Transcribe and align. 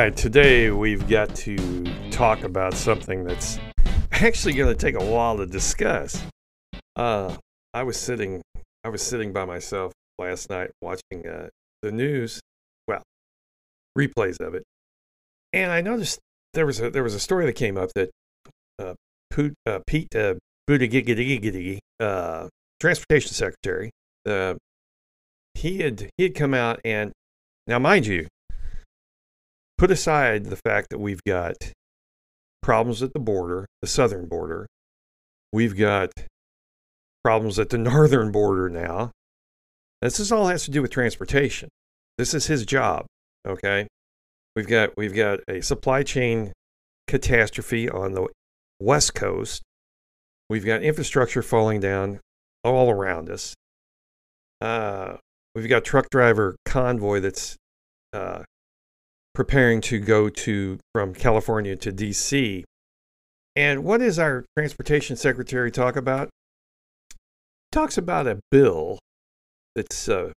Right, 0.00 0.16
today 0.16 0.72
we've 0.72 1.08
got 1.08 1.32
to 1.36 1.84
talk 2.10 2.42
about 2.42 2.74
something 2.74 3.22
that's 3.22 3.60
actually 4.10 4.52
going 4.52 4.68
to 4.68 4.74
take 4.74 5.00
a 5.00 5.04
while 5.04 5.36
to 5.36 5.46
discuss. 5.46 6.20
Uh, 6.96 7.36
I 7.72 7.84
was 7.84 7.96
sitting, 7.96 8.42
I 8.82 8.88
was 8.88 9.02
sitting 9.02 9.32
by 9.32 9.44
myself 9.44 9.92
last 10.18 10.50
night 10.50 10.72
watching 10.82 11.24
uh, 11.28 11.46
the 11.82 11.92
news, 11.92 12.40
well, 12.88 13.04
replays 13.96 14.40
of 14.40 14.56
it, 14.56 14.64
and 15.52 15.70
I 15.70 15.80
noticed 15.80 16.18
there 16.54 16.66
was 16.66 16.80
a 16.80 16.90
there 16.90 17.04
was 17.04 17.14
a 17.14 17.20
story 17.20 17.46
that 17.46 17.52
came 17.52 17.78
up 17.78 17.90
that 17.94 18.10
uh, 18.80 18.94
Pete, 19.30 19.54
uh, 19.64 19.78
Pete 19.86 20.08
uh, 20.16 20.34
Buttigieg, 20.68 21.78
uh, 22.00 22.48
transportation 22.80 23.32
secretary, 23.32 23.90
uh, 24.26 24.54
he 25.54 25.78
had 25.78 26.10
he 26.16 26.24
had 26.24 26.34
come 26.34 26.52
out 26.52 26.80
and 26.84 27.12
now 27.68 27.78
mind 27.78 28.06
you, 28.06 28.26
put 29.84 29.90
aside 29.90 30.46
the 30.46 30.56
fact 30.56 30.88
that 30.88 30.98
we've 30.98 31.22
got 31.24 31.56
problems 32.62 33.02
at 33.02 33.12
the 33.12 33.20
border, 33.20 33.66
the 33.82 33.86
southern 33.86 34.26
border, 34.26 34.66
we've 35.52 35.76
got 35.76 36.10
problems 37.22 37.58
at 37.58 37.68
the 37.68 37.76
northern 37.92 38.32
border 38.32 38.70
now. 38.70 39.10
This 40.00 40.18
is 40.18 40.32
all 40.32 40.46
has 40.46 40.64
to 40.64 40.70
do 40.70 40.80
with 40.80 40.90
transportation. 40.90 41.68
This 42.16 42.32
is 42.32 42.46
his 42.46 42.64
job. 42.64 43.04
Okay, 43.46 43.86
we've 44.56 44.66
got 44.66 44.96
we've 44.96 45.14
got 45.14 45.40
a 45.48 45.60
supply 45.60 46.02
chain 46.02 46.54
catastrophe 47.06 47.86
on 47.90 48.12
the 48.12 48.26
west 48.80 49.14
coast. 49.14 49.60
We've 50.48 50.64
got 50.64 50.82
infrastructure 50.82 51.42
falling 51.42 51.80
down 51.80 52.20
all 52.64 52.88
around 52.88 53.28
us. 53.28 53.52
Uh, 54.62 55.18
we've 55.54 55.68
got 55.68 55.84
truck 55.84 56.08
driver 56.08 56.56
convoy 56.64 57.20
that's 57.20 57.56
uh, 58.14 58.44
preparing 59.34 59.80
to 59.82 59.98
go 59.98 60.28
to 60.28 60.78
from 60.92 61.14
California 61.14 61.76
to 61.76 61.92
DC. 61.92 62.64
And 63.56 63.84
what 63.84 63.98
does 63.98 64.18
our 64.18 64.44
transportation 64.56 65.16
secretary 65.16 65.70
talk 65.70 65.96
about? 65.96 66.28
He 67.10 67.16
talks 67.72 67.98
about 67.98 68.26
a 68.26 68.40
bill 68.50 68.98
that's 69.74 70.08
uh, 70.08 70.32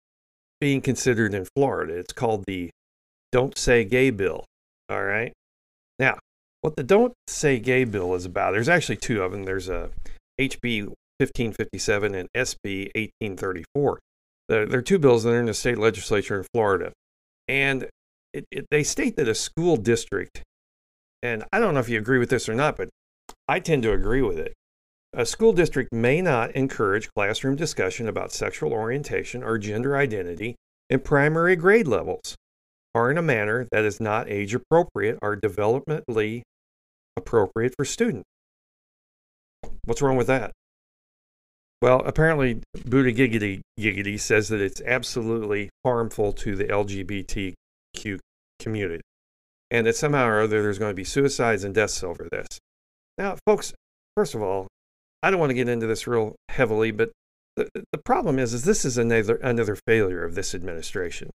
being 0.61 0.81
considered 0.81 1.35
in 1.35 1.47
Florida. 1.55 1.95
It's 1.95 2.13
called 2.13 2.45
the 2.47 2.71
Don't 3.33 3.57
Say 3.57 3.85
Gay 3.85 4.11
Bill. 4.11 4.45
All 4.89 5.05
right. 5.05 5.33
Now, 5.99 6.19
what 6.61 6.77
the 6.77 6.83
Don't 6.83 7.13
Say 7.27 7.59
Gay 7.59 7.85
Bill 7.85 8.15
is 8.15 8.25
about, 8.25 8.53
there's 8.53 8.69
actually 8.69 8.97
two 8.97 9.23
of 9.23 9.33
them. 9.33 9.45
There's 9.45 9.69
a 9.69 9.91
HB 10.41 10.89
1557 11.19 12.15
and 12.15 12.29
SB 12.37 12.91
1834. 12.95 13.99
There, 14.49 14.79
are 14.79 14.83
two 14.83 14.99
bills 14.99 15.25
that 15.25 15.31
are 15.31 15.41
in 15.41 15.47
the 15.47 15.55
state 15.55 15.79
legislature 15.79 16.39
in 16.39 16.47
Florida. 16.53 16.93
And 17.49 17.89
it, 18.37 18.45
it, 18.51 18.67
they 18.71 18.83
state 18.83 19.17
that 19.17 19.29
a 19.29 19.35
school 19.35 19.77
district, 19.77 20.43
and 21.23 21.45
I 21.53 21.59
don't 21.59 21.75
know 21.75 21.81
if 21.81 21.89
you 21.89 21.99
agree 21.99 22.19
with 22.19 22.31
this 22.31 22.49
or 22.49 22.55
not, 22.55 22.77
but 22.77 22.89
I 23.49 23.61
tend 23.61 23.83
to 23.85 23.93
agree 23.93 24.23
with 24.23 24.39
it. 24.39 24.53
A 25.13 25.25
school 25.25 25.53
district 25.53 25.93
may 25.93 26.21
not 26.21 26.51
encourage 26.53 27.09
classroom 27.17 27.57
discussion 27.57 28.09
about 28.09 28.33
sexual 28.33 28.73
orientation 28.73 29.43
or 29.43 29.57
gender 29.57 29.97
identity 29.97 30.57
in 30.91 31.01
primary 31.01 31.57
grade 31.57 31.89
levels 31.89 32.37
or 32.95 33.11
in 33.11 33.17
a 33.17 33.23
manner 33.23 33.67
that 33.73 33.85
is 33.85 34.01
not 34.01 34.29
age 34.29 34.55
appropriate 34.55 35.19
or 35.23 35.37
developmentally 35.37 36.43
appropriate 37.17 37.75
for 37.77 37.85
students. 37.85 38.25
What's 39.85 40.03
wrong 40.03 40.17
with 40.17 40.27
that? 40.27 40.53
Well, 41.83 42.03
apparently, 42.05 42.63
Buddha 42.85 43.13
Giggity 43.13 43.61
Giggity 43.79 44.19
says 44.19 44.49
that 44.49 44.61
it's 44.61 44.81
absolutely 44.81 45.69
harmful 45.85 46.33
to 46.33 46.57
the 46.57 46.65
LGBTQ 46.65 48.19
community 48.59 49.03
and 49.71 49.87
that 49.87 49.97
somehow 49.97 50.27
or 50.27 50.41
other 50.41 50.63
there's 50.63 50.79
going 50.79 50.91
to 50.91 50.97
be 50.97 51.05
suicides 51.05 51.65
and 51.65 51.75
deaths 51.75 52.03
over 52.03 52.29
this. 52.31 52.47
Now, 53.19 53.37
folks, 53.47 53.75
first 54.17 54.35
of 54.35 54.43
all, 54.43 54.69
I 55.23 55.31
don't 55.31 55.41
want 55.41 55.51
to 55.51 55.55
get 55.55 55.69
into 55.69 55.87
this 55.87 56.07
real 56.07 56.37
heavily, 56.49 56.91
but 56.91 57.11
the, 57.57 57.69
the 57.93 57.99
problem 57.99 58.39
is, 58.39 58.53
is 58.53 58.65
this 58.65 58.85
is 58.85 58.99
another, 58.99 59.37
another 59.37 59.77
failure 59.87 60.25
of 60.25 60.35
this 60.35 60.55
administration. 60.55 61.31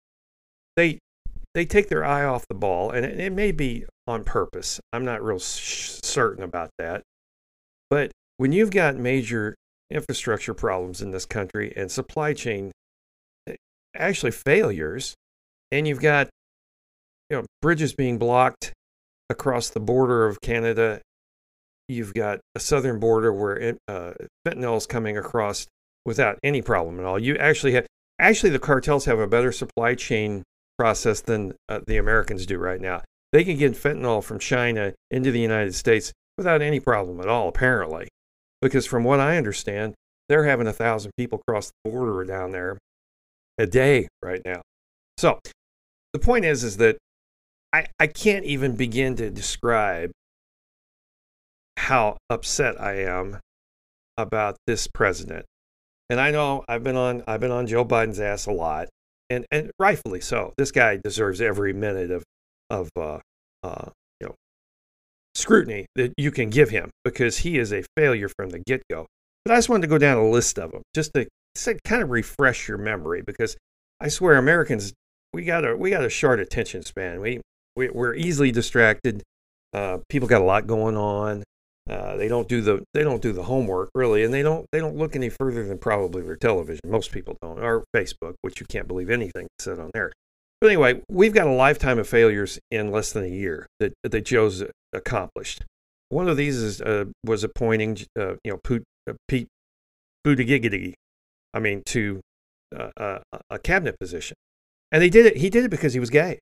They, 0.77 0.99
they 1.55 1.65
take 1.65 1.89
their 1.89 2.05
eye 2.05 2.25
off 2.25 2.47
the 2.49 2.55
ball, 2.55 2.91
and 2.91 3.07
it, 3.07 3.19
it 3.19 3.33
may 3.33 3.53
be 3.53 3.87
on 4.07 4.25
purpose. 4.25 4.81
I'm 4.93 5.05
not 5.05 5.23
real 5.23 5.39
sh- 5.39 6.01
certain 6.03 6.43
about 6.43 6.71
that. 6.79 7.03
But 7.89 8.11
when 8.37 8.53
you've 8.53 8.71
got 8.71 8.97
major 8.97 9.55
infrastructure 9.91 10.55
problems 10.55 11.01
in 11.01 11.13
this 11.13 11.25
country 11.25 11.73
and 11.75 11.91
supply 11.91 12.35
chain 12.35 12.73
eh, 13.47 13.55
actually 13.97 14.33
failures, 14.33 15.15
and 15.71 15.87
you've 15.87 16.01
got 16.01 16.29
you 17.31 17.37
know 17.37 17.45
bridges 17.63 17.93
being 17.93 18.19
blocked 18.19 18.73
across 19.31 19.71
the 19.71 19.81
border 19.81 20.27
of 20.27 20.41
Canada. 20.41 21.01
You've 21.89 22.15
got 22.15 22.41
a 22.55 22.61
southern 22.61 22.99
border 22.99 23.33
where 23.33 23.77
uh, 23.89 24.13
fentanyl 24.47 24.77
is 24.77 24.87
coming 24.87 25.17
across 25.17 25.67
without 26.05 26.39
any 26.43 26.63
problem 26.63 26.99
at 26.99 27.07
all. 27.07 27.19
You 27.19 27.37
actually 27.37 27.73
have 27.73 27.87
actually 28.19 28.51
the 28.51 28.59
cartels 28.59 29.07
have 29.07 29.19
a 29.19 29.27
better 29.27 29.53
supply 29.53 29.95
chain 29.95 30.43
process 30.79 31.21
than 31.21 31.55
uh, 31.69 31.81
the 31.87 31.97
Americans 31.97 32.47
do 32.47 32.59
right 32.59 32.81
now. 32.81 33.03
They 33.33 33.45
can 33.45 33.59
get 33.59 33.73
fentanyl 33.73 34.23
from 34.23 34.39
China 34.39 34.95
into 35.11 35.31
the 35.31 35.41
United 35.41 35.75
States 35.75 36.13
without 36.37 36.63
any 36.63 36.81
problem 36.81 37.21
at 37.21 37.29
all, 37.29 37.49
apparently, 37.49 38.09
because 38.63 38.87
from 38.87 39.05
what 39.05 39.21
I 39.21 39.37
understand, 39.37 39.95
they're 40.29 40.45
having 40.45 40.67
a 40.67 40.73
thousand 40.73 41.13
people 41.17 41.43
cross 41.47 41.71
the 41.85 41.91
border 41.91 42.25
down 42.25 42.53
there 42.53 42.79
a 43.59 43.67
day 43.67 44.09
right 44.23 44.41
now. 44.45 44.63
So 45.19 45.41
the 46.13 46.19
point 46.19 46.45
is, 46.45 46.63
is 46.65 46.77
that 46.79 46.97
I, 47.73 47.87
I 47.99 48.07
can't 48.07 48.45
even 48.45 48.77
begin 48.77 49.17
to 49.17 49.31
describe 49.31 50.11
how 51.77 52.17
upset 52.31 52.81
I 52.81 53.03
am 53.03 53.39
about 54.17 54.57
this 54.67 54.87
president. 54.87 55.47
And 56.11 56.21
I 56.21 56.31
know 56.31 56.65
I've 56.69 56.83
been 56.83 56.97
on 56.97 57.23
I've 57.27 57.41
been 57.41 57.51
on 57.51 57.67
Joe 57.67 57.85
Biden's 57.85 58.21
ass 58.21 58.47
a 58.47 58.53
lot, 58.53 58.89
and 59.29 59.45
and 59.51 59.71
rightfully 59.79 60.21
so. 60.21 60.55
This 60.57 60.73
guy 60.73 60.99
deserves 61.03 61.41
every 61.41 61.73
minute 61.73 62.11
of 62.11 62.25
of 62.71 62.89
uh, 62.97 63.19
uh, 63.63 63.91
you 64.21 64.29
know 64.29 64.35
scrutiny 65.35 65.87
that 65.97 66.15
you 66.17 66.31
can 66.31 66.49
give 66.49 66.71
him 66.71 66.91
because 67.05 67.39
he 67.39 67.59
is 67.59 67.73
a 67.73 67.85
failure 67.97 68.29
from 68.29 68.51
the 68.51 68.61
get 68.61 68.83
go. 68.91 69.07
But 69.45 69.53
I 69.53 69.59
just 69.59 69.69
wanted 69.69 69.83
to 69.83 69.89
go 69.89 69.99
down 69.99 70.17
a 70.17 70.29
list 70.29 70.59
of 70.59 70.73
them 70.73 70.83
just 70.95 71.13
to, 71.15 71.29
to 71.55 71.79
kind 71.85 72.03
of 72.03 72.11
refresh 72.11 72.69
your 72.69 72.79
memory 72.79 73.23
because 73.23 73.57
I 74.01 74.09
swear 74.09 74.37
Americans 74.37 74.95
we 75.33 75.45
got 75.45 75.65
a 75.65 75.77
we 75.77 75.91
got 75.91 76.05
a 76.05 76.11
short 76.11 76.41
attention 76.41 76.83
span. 76.83 77.21
We 77.21 77.41
we, 77.79 77.89
we're 77.89 78.15
easily 78.15 78.51
distracted. 78.51 79.23
Uh, 79.73 79.99
people 80.09 80.29
got 80.29 80.43
a 80.43 80.45
lot 80.45 80.67
going 80.67 80.97
on. 80.97 81.45
Uh, 81.89 82.17
they 82.17 82.29
don't 82.29 82.49
do 82.49 82.61
the 82.61 82.85
they 82.93 83.03
don't 83.03 83.23
do 83.23 83.33
the 83.33 83.45
homework 83.45 83.89
really, 83.95 84.23
and 84.23 84.35
they 84.35 84.43
don't 84.43 84.67
they 84.73 84.79
don't 84.79 84.97
look 84.97 85.17
any 85.17 85.31
further 85.31 85.65
than 85.65 85.79
probably 85.79 86.21
their 86.21 86.37
television. 86.37 86.81
Most 86.85 87.13
people 87.13 87.37
don't, 87.41 87.59
or 87.61 87.85
Facebook, 87.97 88.35
which 88.43 88.61
you 88.61 88.67
can't 88.67 88.87
believe 88.87 89.09
anything 89.09 89.47
said 89.59 89.79
on 89.79 89.91
there. 89.95 90.13
But 90.61 90.67
anyway, 90.67 91.01
we've 91.09 91.33
got 91.33 91.47
a 91.47 91.53
lifetime 91.53 91.99
of 91.99 92.07
failures 92.07 92.59
in 92.71 92.91
less 92.91 93.13
than 93.13 93.25
a 93.25 93.29
year 93.29 93.67
that 93.81 93.95
that 94.03 94.27
Joe's 94.27 94.65
accomplished. 94.93 95.65
One 96.11 96.29
of 96.29 96.37
these 96.37 96.57
is 96.57 96.83
uh, 96.83 97.07
was 97.25 97.43
appointing 97.43 97.99
uh, 98.19 98.35
you 98.45 98.53
know 98.53 98.59
Pete, 98.63 98.83
uh, 99.09 99.15
Pete 99.27 99.49
Buttigieg, 100.27 100.93
I 101.55 101.59
mean 101.59 101.83
to 101.87 102.21
uh, 102.77 103.21
a 103.49 103.59
cabinet 103.59 103.99
position, 103.99 104.37
and 104.93 105.01
they 105.01 105.09
did 105.09 105.25
it. 105.25 105.39
He 105.39 105.49
did 105.49 105.65
it 105.65 105.71
because 105.71 105.95
he 105.95 106.01
was 106.01 106.11
gay. 106.11 106.39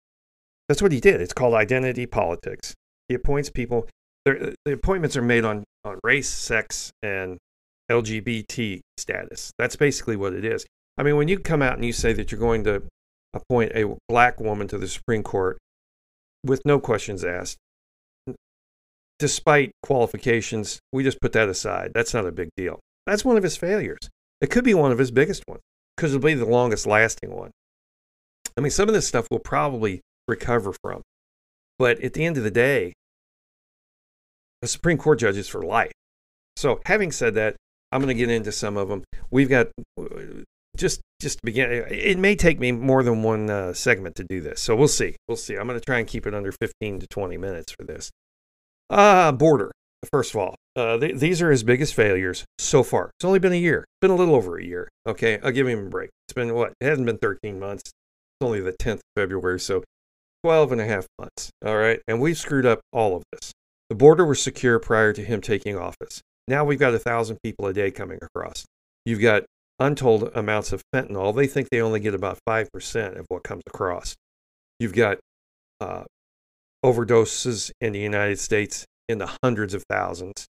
That's 0.69 0.83
what 0.83 0.93
he 0.93 1.01
did. 1.01 1.21
It's 1.21 1.33
called 1.33 1.55
identity 1.55 2.07
politics. 2.07 2.75
He 3.09 3.15
appoints 3.15 3.51
people. 3.51 3.89
The 4.25 4.57
appointments 4.67 5.17
are 5.17 5.23
made 5.23 5.45
on, 5.45 5.65
on 5.85 5.99
race, 6.03 6.29
sex, 6.29 6.91
and 7.03 7.39
LGBT 7.91 8.81
status. 8.97 9.53
That's 9.59 9.77
basically 9.77 10.17
what 10.17 10.33
it 10.33 10.45
is. 10.45 10.67
I 10.99 11.05
mean, 11.05 11.17
when 11.17 11.29
you 11.29 11.39
come 11.39 11.63
out 11.63 11.75
and 11.75 11.85
you 11.85 11.93
say 11.93 12.13
that 12.15 12.33
you're 12.33 12.41
going 12.41 12.65
to 12.65 12.83
appoint 13.35 13.73
a 13.75 13.95
black 14.09 14.41
woman 14.41 14.67
to 14.69 14.79
the 14.79 14.89
Supreme 14.89 15.23
Court 15.23 15.59
with 16.45 16.63
no 16.65 16.81
questions 16.81 17.25
asked, 17.25 17.59
despite 19.19 19.71
qualifications, 19.83 20.81
we 20.93 21.05
just 21.05 21.21
put 21.21 21.33
that 21.33 21.49
aside. 21.49 21.93
That's 21.95 22.13
not 22.13 22.27
a 22.27 22.33
big 22.33 22.49
deal. 22.57 22.81
That's 23.07 23.25
one 23.25 23.37
of 23.37 23.45
his 23.45 23.57
failures. 23.57 24.11
It 24.41 24.51
could 24.51 24.65
be 24.65 24.75
one 24.75 24.91
of 24.91 24.99
his 24.99 25.11
biggest 25.11 25.45
ones 25.47 25.63
because 25.97 26.13
it'll 26.13 26.25
be 26.25 26.35
the 26.35 26.45
longest 26.45 26.87
lasting 26.87 27.31
one. 27.31 27.53
I 28.57 28.61
mean, 28.61 28.71
some 28.71 28.89
of 28.89 28.95
this 28.95 29.07
stuff 29.07 29.29
will 29.31 29.39
probably 29.39 30.01
recover 30.29 30.73
from. 30.83 31.03
But 31.79 32.01
at 32.01 32.15
the 32.15 32.25
end 32.25 32.37
of 32.37 32.45
the 32.45 32.51
day, 32.51 32.93
a 34.63 34.67
Supreme 34.67 34.99
Court 34.99 35.19
judge 35.19 35.37
is 35.37 35.49
for 35.49 35.63
life. 35.63 35.93
So, 36.57 36.81
having 36.87 37.13
said 37.13 37.35
that, 37.35 37.57
I'm 37.93 38.01
going 38.01 38.15
to 38.15 38.19
get 38.19 38.31
into 38.31 38.53
some 38.53 38.77
of 38.77 38.89
them. 38.89 39.05
We've 39.31 39.49
got 39.49 39.69
just 40.77 41.01
just 41.21 41.39
to 41.39 41.45
begin. 41.45 41.71
It 41.71 42.19
may 42.19 42.35
take 42.37 42.59
me 42.59 42.73
more 42.73 43.03
than 43.03 43.23
one 43.23 43.51
uh, 43.51 43.73
segment 43.73 44.17
to 44.17 44.25
do 44.25 44.41
this, 44.41 44.61
so 44.61 44.75
we'll 44.75 44.89
see. 44.89 45.17
We'll 45.29 45.37
see. 45.37 45.57
I'm 45.57 45.67
going 45.67 45.79
to 45.79 45.85
try 45.85 45.99
and 45.99 46.09
keep 46.09 46.27
it 46.27 46.35
under 46.35 46.53
15 46.53 47.01
to 47.01 47.07
20 47.07 47.37
minutes 47.37 47.73
for 47.73 47.85
this. 47.85 48.11
Uh, 48.89 49.33
border. 49.33 49.71
First 50.13 50.35
of 50.35 50.41
all, 50.41 50.55
uh, 50.77 50.99
th- 50.99 51.17
these 51.17 51.43
are 51.43 51.51
his 51.51 51.63
biggest 51.63 51.95
failures 51.95 52.45
so 52.59 52.83
far. 52.83 53.11
It's 53.19 53.25
only 53.25 53.39
been 53.39 53.53
a 53.53 53.57
year. 53.57 53.81
It's 53.81 54.01
been 54.01 54.11
a 54.11 54.17
little 54.17 54.35
over 54.35 54.59
a 54.59 54.65
year. 54.65 54.89
Okay, 55.07 55.39
I'll 55.43 55.51
give 55.51 55.67
him 55.67 55.87
a 55.87 55.91
break. 55.91 56.11
It's 56.29 56.35
been 56.35 56.55
what? 56.55 56.75
It 56.81 56.87
hasn't 56.87 57.07
been 57.07 57.19
13 57.19 57.59
months. 57.59 57.83
It's 57.87 58.47
only 58.47 58.61
the 58.61 58.73
10th 58.73 58.97
of 58.97 59.01
February, 59.17 59.59
so 59.59 59.83
12 60.47 60.71
and 60.71 60.81
a 60.81 60.87
half 60.87 61.09
months. 61.19 61.51
All 61.65 61.77
right, 61.77 62.01
and 62.07 62.21
we've 62.21 62.39
screwed 62.39 62.67
up 62.67 62.79
all 62.93 63.17
of 63.17 63.25
this. 63.33 63.53
The 63.89 63.97
border 63.97 64.25
was 64.25 64.41
secure 64.41 64.79
prior 64.79 65.13
to 65.13 65.25
him 65.25 65.41
taking 65.41 65.77
office. 65.77 66.23
Now 66.47 66.65
we've 66.65 66.79
got 66.79 66.95
a 66.95 67.01
thousand 67.01 67.39
people 67.43 67.67
a 67.67 67.73
day 67.73 67.91
coming 67.91 68.21
across. 68.23 68.65
You've 69.05 69.21
got 69.21 69.43
untold 69.81 70.31
amounts 70.37 70.73
of 70.73 70.85
fentanyl. 70.95 71.35
They 71.35 71.49
think 71.49 71.71
they 71.71 71.81
only 71.81 71.99
get 71.99 72.15
about 72.15 72.39
5% 72.49 73.19
of 73.19 73.27
what 73.27 73.43
comes 73.43 73.65
across. 73.67 74.15
You've 74.79 74.95
got 74.95 75.19
uh, 75.81 76.05
overdoses 76.85 77.73
in 77.81 77.93
the 77.93 77.99
United 77.99 78.39
States 78.39 78.85
in 79.09 79.19
the 79.19 79.35
hundreds 79.43 79.75
of 79.75 79.83
thousands. 79.91 80.47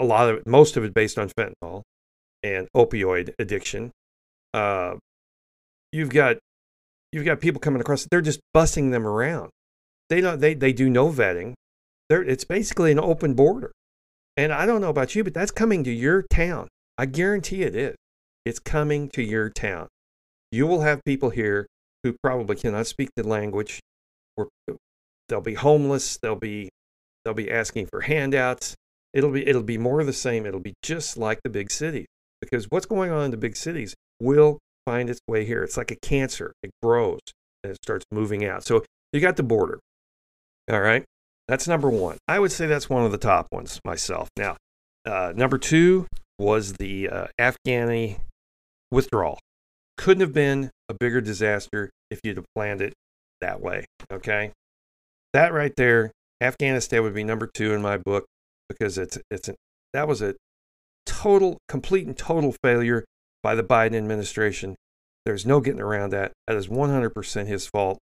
A 0.00 0.06
lot 0.06 0.30
of 0.30 0.36
it, 0.36 0.46
most 0.46 0.78
of 0.78 0.84
it 0.84 0.94
based 0.94 1.18
on 1.18 1.28
fentanyl 1.28 1.82
and 2.42 2.66
opioid 2.74 3.34
addiction. 3.38 3.90
Uh, 4.54 4.94
you've 5.92 6.08
got 6.08 6.38
you've 7.12 7.24
got 7.24 7.40
people 7.40 7.60
coming 7.60 7.80
across. 7.80 8.06
They're 8.10 8.20
just 8.20 8.40
busting 8.52 8.90
them 8.90 9.06
around. 9.06 9.50
They 10.08 10.20
don't. 10.20 10.40
They 10.40 10.54
they 10.54 10.72
do 10.72 10.90
no 10.90 11.10
vetting. 11.10 11.54
They're, 12.08 12.22
it's 12.22 12.44
basically 12.44 12.92
an 12.92 12.98
open 12.98 13.34
border. 13.34 13.72
And 14.36 14.52
I 14.52 14.66
don't 14.66 14.80
know 14.80 14.90
about 14.90 15.14
you, 15.14 15.24
but 15.24 15.34
that's 15.34 15.50
coming 15.50 15.84
to 15.84 15.92
your 15.92 16.22
town. 16.22 16.68
I 16.98 17.06
guarantee 17.06 17.62
it 17.62 17.76
is. 17.76 17.94
It's 18.44 18.58
coming 18.58 19.08
to 19.10 19.22
your 19.22 19.50
town. 19.50 19.88
You 20.50 20.66
will 20.66 20.80
have 20.80 21.04
people 21.04 21.30
here 21.30 21.66
who 22.02 22.14
probably 22.22 22.56
cannot 22.56 22.86
speak 22.86 23.10
the 23.14 23.26
language, 23.26 23.80
or 24.36 24.48
they'll 25.28 25.40
be 25.40 25.54
homeless. 25.54 26.18
They'll 26.20 26.34
be 26.34 26.70
they'll 27.24 27.34
be 27.34 27.50
asking 27.50 27.86
for 27.86 28.02
handouts. 28.02 28.74
It'll 29.12 29.30
be 29.30 29.46
it'll 29.46 29.62
be 29.62 29.78
more 29.78 30.00
of 30.00 30.06
the 30.06 30.12
same. 30.12 30.46
It'll 30.46 30.60
be 30.60 30.74
just 30.82 31.16
like 31.16 31.40
the 31.44 31.50
big 31.50 31.70
cities 31.70 32.06
because 32.40 32.66
what's 32.70 32.86
going 32.86 33.10
on 33.10 33.26
in 33.26 33.30
the 33.30 33.36
big 33.36 33.56
cities 33.56 33.94
will 34.20 34.58
find 34.86 35.10
its 35.10 35.20
way 35.28 35.44
here. 35.44 35.62
It's 35.62 35.76
like 35.76 35.90
a 35.90 35.96
cancer. 35.96 36.52
It 36.62 36.70
grows 36.82 37.20
and 37.62 37.72
it 37.72 37.78
starts 37.82 38.04
moving 38.10 38.44
out. 38.44 38.64
So 38.64 38.84
you 39.12 39.20
got 39.20 39.36
the 39.36 39.42
border. 39.42 39.78
All 40.70 40.80
right. 40.80 41.04
That's 41.48 41.68
number 41.68 41.90
one. 41.90 42.18
I 42.28 42.38
would 42.38 42.52
say 42.52 42.66
that's 42.66 42.88
one 42.88 43.04
of 43.04 43.12
the 43.12 43.18
top 43.18 43.48
ones 43.52 43.80
myself. 43.84 44.28
Now, 44.36 44.56
uh, 45.04 45.32
number 45.34 45.58
two 45.58 46.06
was 46.38 46.74
the 46.74 47.08
uh, 47.08 47.26
Afghani 47.38 48.20
withdrawal. 48.90 49.38
Couldn't 49.98 50.22
have 50.22 50.32
been 50.32 50.70
a 50.88 50.94
bigger 50.94 51.20
disaster 51.20 51.90
if 52.10 52.20
you'd 52.24 52.36
have 52.36 52.46
planned 52.54 52.80
it 52.80 52.94
that 53.40 53.60
way. 53.60 53.84
Okay. 54.12 54.52
That 55.32 55.52
right 55.52 55.72
there, 55.76 56.12
Afghanistan 56.40 57.02
would 57.02 57.14
be 57.14 57.24
number 57.24 57.48
two 57.52 57.72
in 57.72 57.82
my 57.82 57.96
book 57.96 58.24
because 58.68 58.98
it's, 58.98 59.18
it's, 59.30 59.48
an, 59.48 59.56
that 59.92 60.08
was 60.08 60.22
a 60.22 60.34
total, 61.06 61.58
complete 61.68 62.06
and 62.06 62.16
total 62.16 62.54
failure 62.62 63.04
by 63.42 63.54
the 63.54 63.64
Biden 63.64 63.94
administration. 63.94 64.76
There's 65.24 65.46
no 65.46 65.60
getting 65.60 65.80
around 65.80 66.10
that. 66.10 66.32
That 66.46 66.56
is 66.56 66.68
100% 66.68 67.46
his 67.46 67.66
fault. 67.66 67.98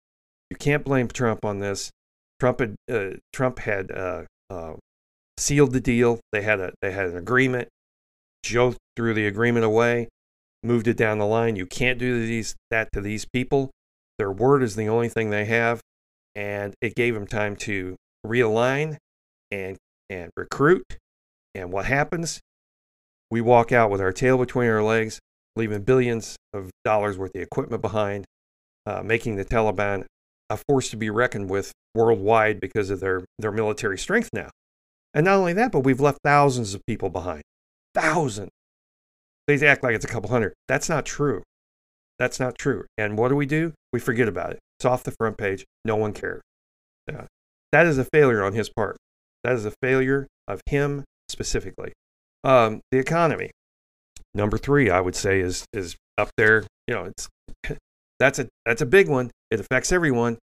You 0.49 0.57
can't 0.57 0.83
blame 0.83 1.07
Trump 1.07 1.45
on 1.45 1.59
this. 1.59 1.91
Trump 2.39 2.59
had 2.59 2.75
uh, 2.91 3.17
Trump 3.33 3.59
had 3.59 3.91
uh, 3.91 4.23
uh, 4.49 4.73
sealed 5.37 5.73
the 5.73 5.81
deal. 5.81 6.19
They 6.31 6.41
had 6.41 6.59
a 6.59 6.71
they 6.81 6.91
had 6.91 7.07
an 7.07 7.17
agreement. 7.17 7.67
Joe 8.43 8.75
threw 8.95 9.13
the 9.13 9.27
agreement 9.27 9.65
away, 9.65 10.07
moved 10.63 10.87
it 10.87 10.95
down 10.97 11.19
the 11.19 11.25
line. 11.25 11.57
You 11.57 11.65
can't 11.65 11.99
do 11.99 12.25
these 12.25 12.55
that 12.71 12.91
to 12.93 13.01
these 13.01 13.25
people. 13.25 13.71
Their 14.17 14.31
word 14.31 14.63
is 14.63 14.75
the 14.75 14.87
only 14.87 15.09
thing 15.09 15.29
they 15.29 15.45
have, 15.45 15.81
and 16.35 16.73
it 16.81 16.95
gave 16.95 17.13
them 17.13 17.27
time 17.27 17.55
to 17.57 17.95
realign 18.25 18.97
and 19.51 19.77
and 20.09 20.31
recruit. 20.35 20.97
And 21.53 21.71
what 21.71 21.85
happens? 21.85 22.39
We 23.29 23.41
walk 23.41 23.71
out 23.71 23.91
with 23.91 24.01
our 24.01 24.11
tail 24.11 24.37
between 24.37 24.69
our 24.69 24.81
legs, 24.81 25.19
leaving 25.55 25.83
billions 25.83 26.35
of 26.53 26.69
dollars 26.83 27.17
worth 27.17 27.35
of 27.35 27.41
equipment 27.41 27.81
behind, 27.81 28.25
uh, 28.85 29.01
making 29.03 29.35
the 29.35 29.45
Taliban 29.45 30.05
a 30.49 30.57
force 30.67 30.89
to 30.89 30.97
be 30.97 31.09
reckoned 31.09 31.49
with 31.49 31.71
worldwide 31.93 32.59
because 32.59 32.89
of 32.89 32.99
their, 32.99 33.23
their 33.37 33.51
military 33.51 33.97
strength 33.97 34.29
now. 34.33 34.49
And 35.13 35.25
not 35.25 35.37
only 35.37 35.53
that, 35.53 35.71
but 35.71 35.81
we've 35.81 35.99
left 35.99 36.19
thousands 36.23 36.73
of 36.73 36.81
people 36.87 37.09
behind. 37.09 37.41
Thousands. 37.93 38.49
They 39.47 39.67
act 39.67 39.83
like 39.83 39.95
it's 39.95 40.05
a 40.05 40.09
couple 40.09 40.29
hundred. 40.29 40.53
That's 40.67 40.89
not 40.89 41.05
true. 41.05 41.41
That's 42.19 42.39
not 42.39 42.57
true. 42.57 42.85
And 42.97 43.17
what 43.17 43.29
do 43.29 43.35
we 43.35 43.45
do? 43.45 43.73
We 43.91 43.99
forget 43.99 44.27
about 44.27 44.51
it. 44.51 44.59
It's 44.77 44.85
off 44.85 45.03
the 45.03 45.13
front 45.19 45.37
page. 45.37 45.65
No 45.83 45.95
one 45.95 46.13
cares. 46.13 46.41
Yeah. 47.07 47.25
That 47.71 47.85
is 47.85 47.97
a 47.97 48.05
failure 48.05 48.43
on 48.43 48.53
his 48.53 48.69
part. 48.69 48.97
That 49.43 49.53
is 49.53 49.65
a 49.65 49.73
failure 49.81 50.27
of 50.47 50.61
him 50.67 51.03
specifically. 51.29 51.93
Um, 52.43 52.81
the 52.91 52.99
economy, 52.99 53.51
number 54.33 54.57
three, 54.57 54.89
I 54.89 55.01
would 55.01 55.15
say 55.15 55.39
is 55.39 55.65
is 55.73 55.95
up 56.17 56.29
there. 56.37 56.65
You 56.87 56.95
know, 56.95 57.05
it's 57.05 57.29
that's 58.19 58.39
a 58.39 58.47
that's 58.65 58.81
a 58.81 58.85
big 58.85 59.09
one. 59.09 59.31
It 59.51 59.59
affects 59.59 59.91
everyone. 59.91 60.37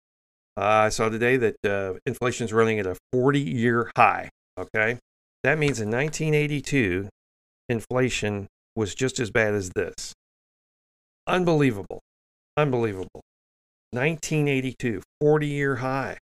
Uh, 0.56 0.60
I 0.64 0.88
saw 0.90 1.08
today 1.08 1.36
that 1.38 1.56
uh, 1.64 1.98
inflation 2.04 2.44
is 2.44 2.52
running 2.52 2.78
at 2.78 2.86
a 2.86 2.96
40 3.12 3.40
year 3.40 3.90
high. 3.96 4.28
Okay. 4.58 4.98
That 5.44 5.58
means 5.58 5.80
in 5.80 5.90
1982, 5.90 7.08
inflation 7.68 8.46
was 8.76 8.94
just 8.94 9.18
as 9.18 9.30
bad 9.30 9.54
as 9.54 9.70
this. 9.70 10.12
Unbelievable. 11.26 12.00
Unbelievable. 12.56 13.22
1982, 13.92 15.02
40 15.20 15.46
year 15.46 15.76
high. 15.76 16.18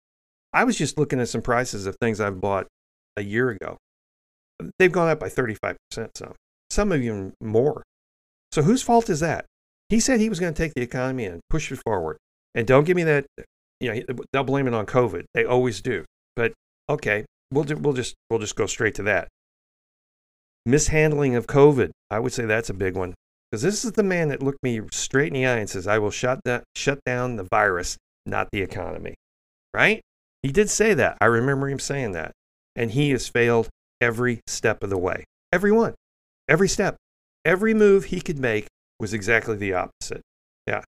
I 0.52 0.64
was 0.64 0.76
just 0.76 0.98
looking 0.98 1.20
at 1.20 1.28
some 1.28 1.42
prices 1.42 1.86
of 1.86 1.96
things 2.00 2.20
I've 2.20 2.40
bought 2.40 2.66
a 3.16 3.22
year 3.22 3.50
ago. 3.50 3.76
They've 4.78 4.92
gone 4.92 5.08
up 5.08 5.20
by 5.20 5.28
35%, 5.28 5.76
some, 6.14 6.34
some 6.74 6.92
even 6.92 7.32
more. 7.40 7.82
So 8.52 8.62
whose 8.62 8.82
fault 8.82 9.08
is 9.08 9.20
that? 9.20 9.46
He 9.88 10.00
said 10.00 10.20
he 10.20 10.28
was 10.28 10.40
going 10.40 10.52
to 10.52 10.62
take 10.62 10.74
the 10.74 10.82
economy 10.82 11.24
and 11.24 11.40
push 11.50 11.70
it 11.70 11.80
forward. 11.84 12.18
And 12.54 12.66
don't 12.66 12.84
give 12.84 12.96
me 12.96 13.04
that, 13.04 13.26
you 13.80 13.94
know, 13.94 14.02
they'll 14.32 14.44
blame 14.44 14.66
it 14.66 14.74
on 14.74 14.86
COVID. 14.86 15.24
They 15.34 15.44
always 15.44 15.80
do. 15.80 16.04
But 16.36 16.52
okay, 16.88 17.24
we'll, 17.50 17.64
do, 17.64 17.76
we'll, 17.76 17.94
just, 17.94 18.14
we'll 18.30 18.40
just 18.40 18.56
go 18.56 18.66
straight 18.66 18.94
to 18.96 19.02
that. 19.04 19.28
Mishandling 20.66 21.34
of 21.34 21.46
COVID. 21.46 21.90
I 22.10 22.18
would 22.18 22.32
say 22.32 22.44
that's 22.44 22.70
a 22.70 22.74
big 22.74 22.96
one. 22.96 23.14
Because 23.50 23.62
this 23.62 23.84
is 23.84 23.92
the 23.92 24.02
man 24.02 24.28
that 24.28 24.42
looked 24.42 24.62
me 24.62 24.80
straight 24.92 25.28
in 25.28 25.34
the 25.34 25.46
eye 25.46 25.58
and 25.58 25.68
says, 25.68 25.86
I 25.86 25.98
will 25.98 26.10
shut, 26.10 26.40
that, 26.44 26.64
shut 26.74 26.98
down 27.04 27.36
the 27.36 27.46
virus, 27.50 27.96
not 28.26 28.48
the 28.52 28.62
economy. 28.62 29.14
Right? 29.72 30.00
He 30.42 30.50
did 30.50 30.70
say 30.70 30.94
that. 30.94 31.18
I 31.20 31.26
remember 31.26 31.68
him 31.68 31.78
saying 31.78 32.12
that. 32.12 32.32
And 32.74 32.90
he 32.90 33.10
has 33.10 33.28
failed 33.28 33.68
every 34.00 34.40
step 34.46 34.82
of 34.82 34.90
the 34.90 34.98
way. 34.98 35.24
Every 35.52 35.72
one. 35.72 35.94
Every 36.48 36.68
step. 36.68 36.96
Every 37.44 37.74
move 37.74 38.06
he 38.06 38.20
could 38.20 38.38
make 38.38 38.66
was 39.00 39.12
exactly 39.12 39.56
the 39.56 39.74
opposite. 39.74 40.22
Yeah. 40.66 40.82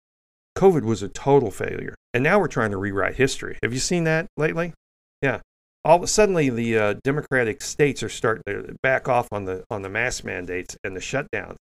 COVID 0.56 0.82
was 0.82 1.02
a 1.02 1.08
total 1.08 1.50
failure. 1.50 1.94
And 2.14 2.24
now 2.24 2.38
we're 2.38 2.48
trying 2.48 2.70
to 2.70 2.78
rewrite 2.78 3.16
history. 3.16 3.58
Have 3.62 3.72
you 3.72 3.78
seen 3.78 4.04
that 4.04 4.26
lately? 4.36 4.72
Yeah. 5.20 5.40
All 5.84 6.06
suddenly 6.06 6.50
the 6.50 6.78
uh, 6.78 6.94
democratic 7.04 7.62
states 7.62 8.02
are 8.02 8.08
starting 8.08 8.42
to 8.46 8.74
back 8.82 9.08
off 9.08 9.28
on 9.30 9.44
the 9.44 9.64
on 9.70 9.82
the 9.82 9.88
mask 9.88 10.24
mandates 10.24 10.76
and 10.82 10.96
the 10.96 11.00
shutdowns. 11.00 11.56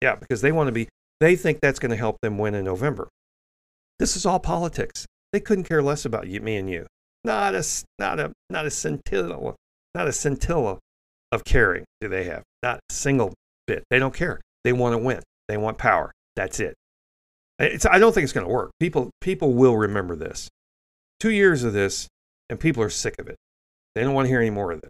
Yeah, 0.00 0.16
because 0.16 0.40
they 0.40 0.50
want 0.50 0.66
to 0.66 0.72
be 0.72 0.88
they 1.20 1.36
think 1.36 1.60
that's 1.60 1.78
going 1.78 1.90
to 1.90 1.96
help 1.96 2.16
them 2.22 2.38
win 2.38 2.54
in 2.54 2.64
November. 2.64 3.08
This 4.00 4.16
is 4.16 4.26
all 4.26 4.40
politics. 4.40 5.06
They 5.32 5.38
couldn't 5.38 5.64
care 5.64 5.82
less 5.82 6.04
about 6.04 6.26
you, 6.26 6.40
me 6.40 6.56
and 6.56 6.68
you. 6.68 6.86
Not 7.22 7.54
a 7.54 7.64
not 8.00 8.18
a 8.18 8.32
not 8.50 8.66
a 8.66 8.70
scintilla, 8.70 9.54
not 9.94 10.08
a 10.08 10.12
scintilla 10.12 10.78
of 11.32 11.44
caring 11.44 11.84
do 12.00 12.08
they 12.08 12.24
have. 12.24 12.42
Not 12.62 12.76
a 12.76 12.92
single 12.92 13.32
bit. 13.66 13.82
They 13.90 13.98
don't 13.98 14.14
care. 14.14 14.40
They 14.62 14.72
want 14.72 14.92
to 14.92 14.98
win. 14.98 15.20
They 15.48 15.56
want 15.56 15.78
power. 15.78 16.12
That's 16.36 16.60
it. 16.60 16.74
It's, 17.58 17.86
I 17.86 17.98
don't 17.98 18.12
think 18.12 18.24
it's 18.24 18.32
going 18.32 18.46
to 18.46 18.52
work. 18.52 18.70
People, 18.78 19.10
people 19.20 19.54
will 19.54 19.76
remember 19.76 20.14
this. 20.14 20.48
Two 21.20 21.30
years 21.30 21.64
of 21.64 21.72
this, 21.72 22.08
and 22.48 22.58
people 22.60 22.82
are 22.82 22.90
sick 22.90 23.14
of 23.18 23.28
it. 23.28 23.36
They 23.94 24.02
don't 24.02 24.14
want 24.14 24.26
to 24.26 24.28
hear 24.30 24.40
any 24.40 24.50
more 24.50 24.72
of 24.72 24.78
it. 24.82 24.88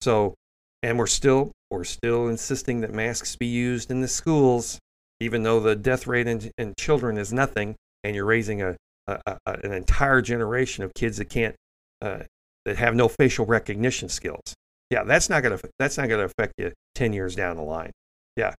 So, 0.00 0.34
and 0.82 0.98
we're 0.98 1.06
still, 1.06 1.52
we're 1.70 1.84
still 1.84 2.28
insisting 2.28 2.80
that 2.80 2.92
masks 2.92 3.36
be 3.36 3.46
used 3.46 3.90
in 3.90 4.00
the 4.00 4.08
schools, 4.08 4.78
even 5.20 5.42
though 5.42 5.60
the 5.60 5.76
death 5.76 6.06
rate 6.06 6.26
in, 6.26 6.50
in 6.58 6.74
children 6.78 7.16
is 7.16 7.32
nothing, 7.32 7.76
and 8.02 8.16
you're 8.16 8.24
raising 8.24 8.62
a, 8.62 8.76
a, 9.06 9.20
a 9.26 9.58
an 9.62 9.72
entire 9.72 10.20
generation 10.20 10.82
of 10.82 10.92
kids 10.94 11.18
that 11.18 11.26
can't, 11.26 11.54
uh, 12.00 12.20
that 12.64 12.76
have 12.76 12.94
no 12.94 13.08
facial 13.08 13.46
recognition 13.46 14.08
skills. 14.08 14.54
Yeah, 14.92 15.04
that's 15.04 15.30
not 15.30 15.42
gonna 15.42 15.58
that's 15.78 15.96
not 15.96 16.10
gonna 16.10 16.24
affect 16.24 16.52
you 16.58 16.70
ten 16.94 17.14
years 17.14 17.34
down 17.34 17.56
the 17.56 17.62
line. 17.62 17.92
Yeah, 18.36 18.52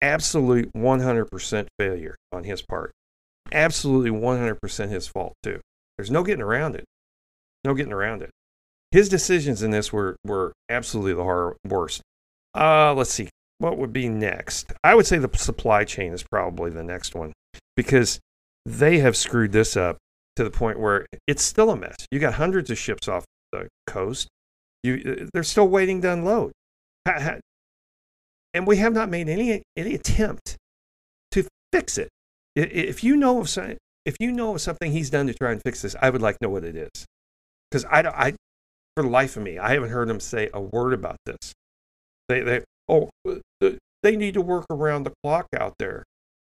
absolute 0.00 0.72
100% 0.74 1.66
failure 1.78 2.16
on 2.32 2.44
his 2.44 2.62
part. 2.62 2.92
Absolutely 3.52 4.10
100% 4.10 4.88
his 4.88 5.06
fault, 5.06 5.34
too. 5.42 5.60
There's 5.98 6.10
no 6.10 6.24
getting 6.24 6.40
around 6.42 6.76
it. 6.76 6.84
No 7.62 7.74
getting 7.74 7.92
around 7.92 8.22
it. 8.22 8.30
His 8.90 9.10
decisions 9.10 9.62
in 9.62 9.70
this 9.70 9.92
were 9.92 10.16
were 10.24 10.54
absolutely 10.70 11.12
the 11.12 11.24
hor- 11.24 11.58
worst. 11.68 12.00
Uh, 12.54 12.94
let's 12.94 13.12
see. 13.12 13.28
What 13.58 13.76
would 13.76 13.92
be 13.92 14.08
next? 14.08 14.72
I 14.82 14.94
would 14.94 15.06
say 15.06 15.18
the 15.18 15.36
supply 15.36 15.84
chain 15.84 16.14
is 16.14 16.22
probably 16.22 16.70
the 16.70 16.84
next 16.84 17.14
one 17.14 17.34
because 17.76 18.18
they 18.64 19.00
have 19.00 19.14
screwed 19.14 19.52
this 19.52 19.76
up 19.76 19.98
to 20.36 20.44
the 20.44 20.50
point 20.50 20.80
where 20.80 21.04
it's 21.26 21.42
still 21.42 21.68
a 21.68 21.76
mess. 21.76 21.96
You 22.10 22.18
got 22.18 22.34
hundreds 22.34 22.70
of 22.70 22.78
ships 22.78 23.08
off 23.08 23.26
the 23.52 23.68
coast. 23.86 24.28
You, 24.86 24.94
uh, 24.94 25.26
they're 25.32 25.42
still 25.42 25.68
waiting 25.68 26.00
to 26.02 26.12
unload, 26.12 26.52
and 27.04 28.66
we 28.66 28.76
have 28.76 28.92
not 28.92 29.08
made 29.08 29.28
any 29.28 29.62
any 29.76 29.94
attempt 29.94 30.56
to 31.32 31.48
fix 31.72 31.98
it. 31.98 32.08
If 32.54 33.02
you 33.02 33.16
know 33.16 33.40
of 33.40 33.48
some, 33.48 33.76
if 34.04 34.16
you 34.20 34.30
know 34.30 34.54
of 34.54 34.60
something 34.60 34.92
he's 34.92 35.10
done 35.10 35.26
to 35.26 35.34
try 35.34 35.50
and 35.52 35.60
fix 35.60 35.82
this, 35.82 35.96
I 36.00 36.10
would 36.10 36.22
like 36.22 36.38
to 36.38 36.44
know 36.44 36.50
what 36.50 36.64
it 36.64 36.76
is, 36.76 37.04
because 37.70 37.84
I, 37.84 38.00
I, 38.02 38.34
for 38.94 39.02
the 39.02 39.10
life 39.10 39.36
of 39.36 39.42
me, 39.42 39.58
I 39.58 39.74
haven't 39.74 39.90
heard 39.90 40.08
him 40.08 40.20
say 40.20 40.48
a 40.54 40.60
word 40.60 40.94
about 40.94 41.16
this. 41.26 41.52
They, 42.28 42.40
they, 42.40 42.60
oh, 42.88 43.10
uh, 43.28 43.70
they 44.02 44.16
need 44.16 44.34
to 44.34 44.40
work 44.40 44.66
around 44.70 45.02
the 45.02 45.12
clock 45.22 45.48
out 45.58 45.74
there. 45.78 46.04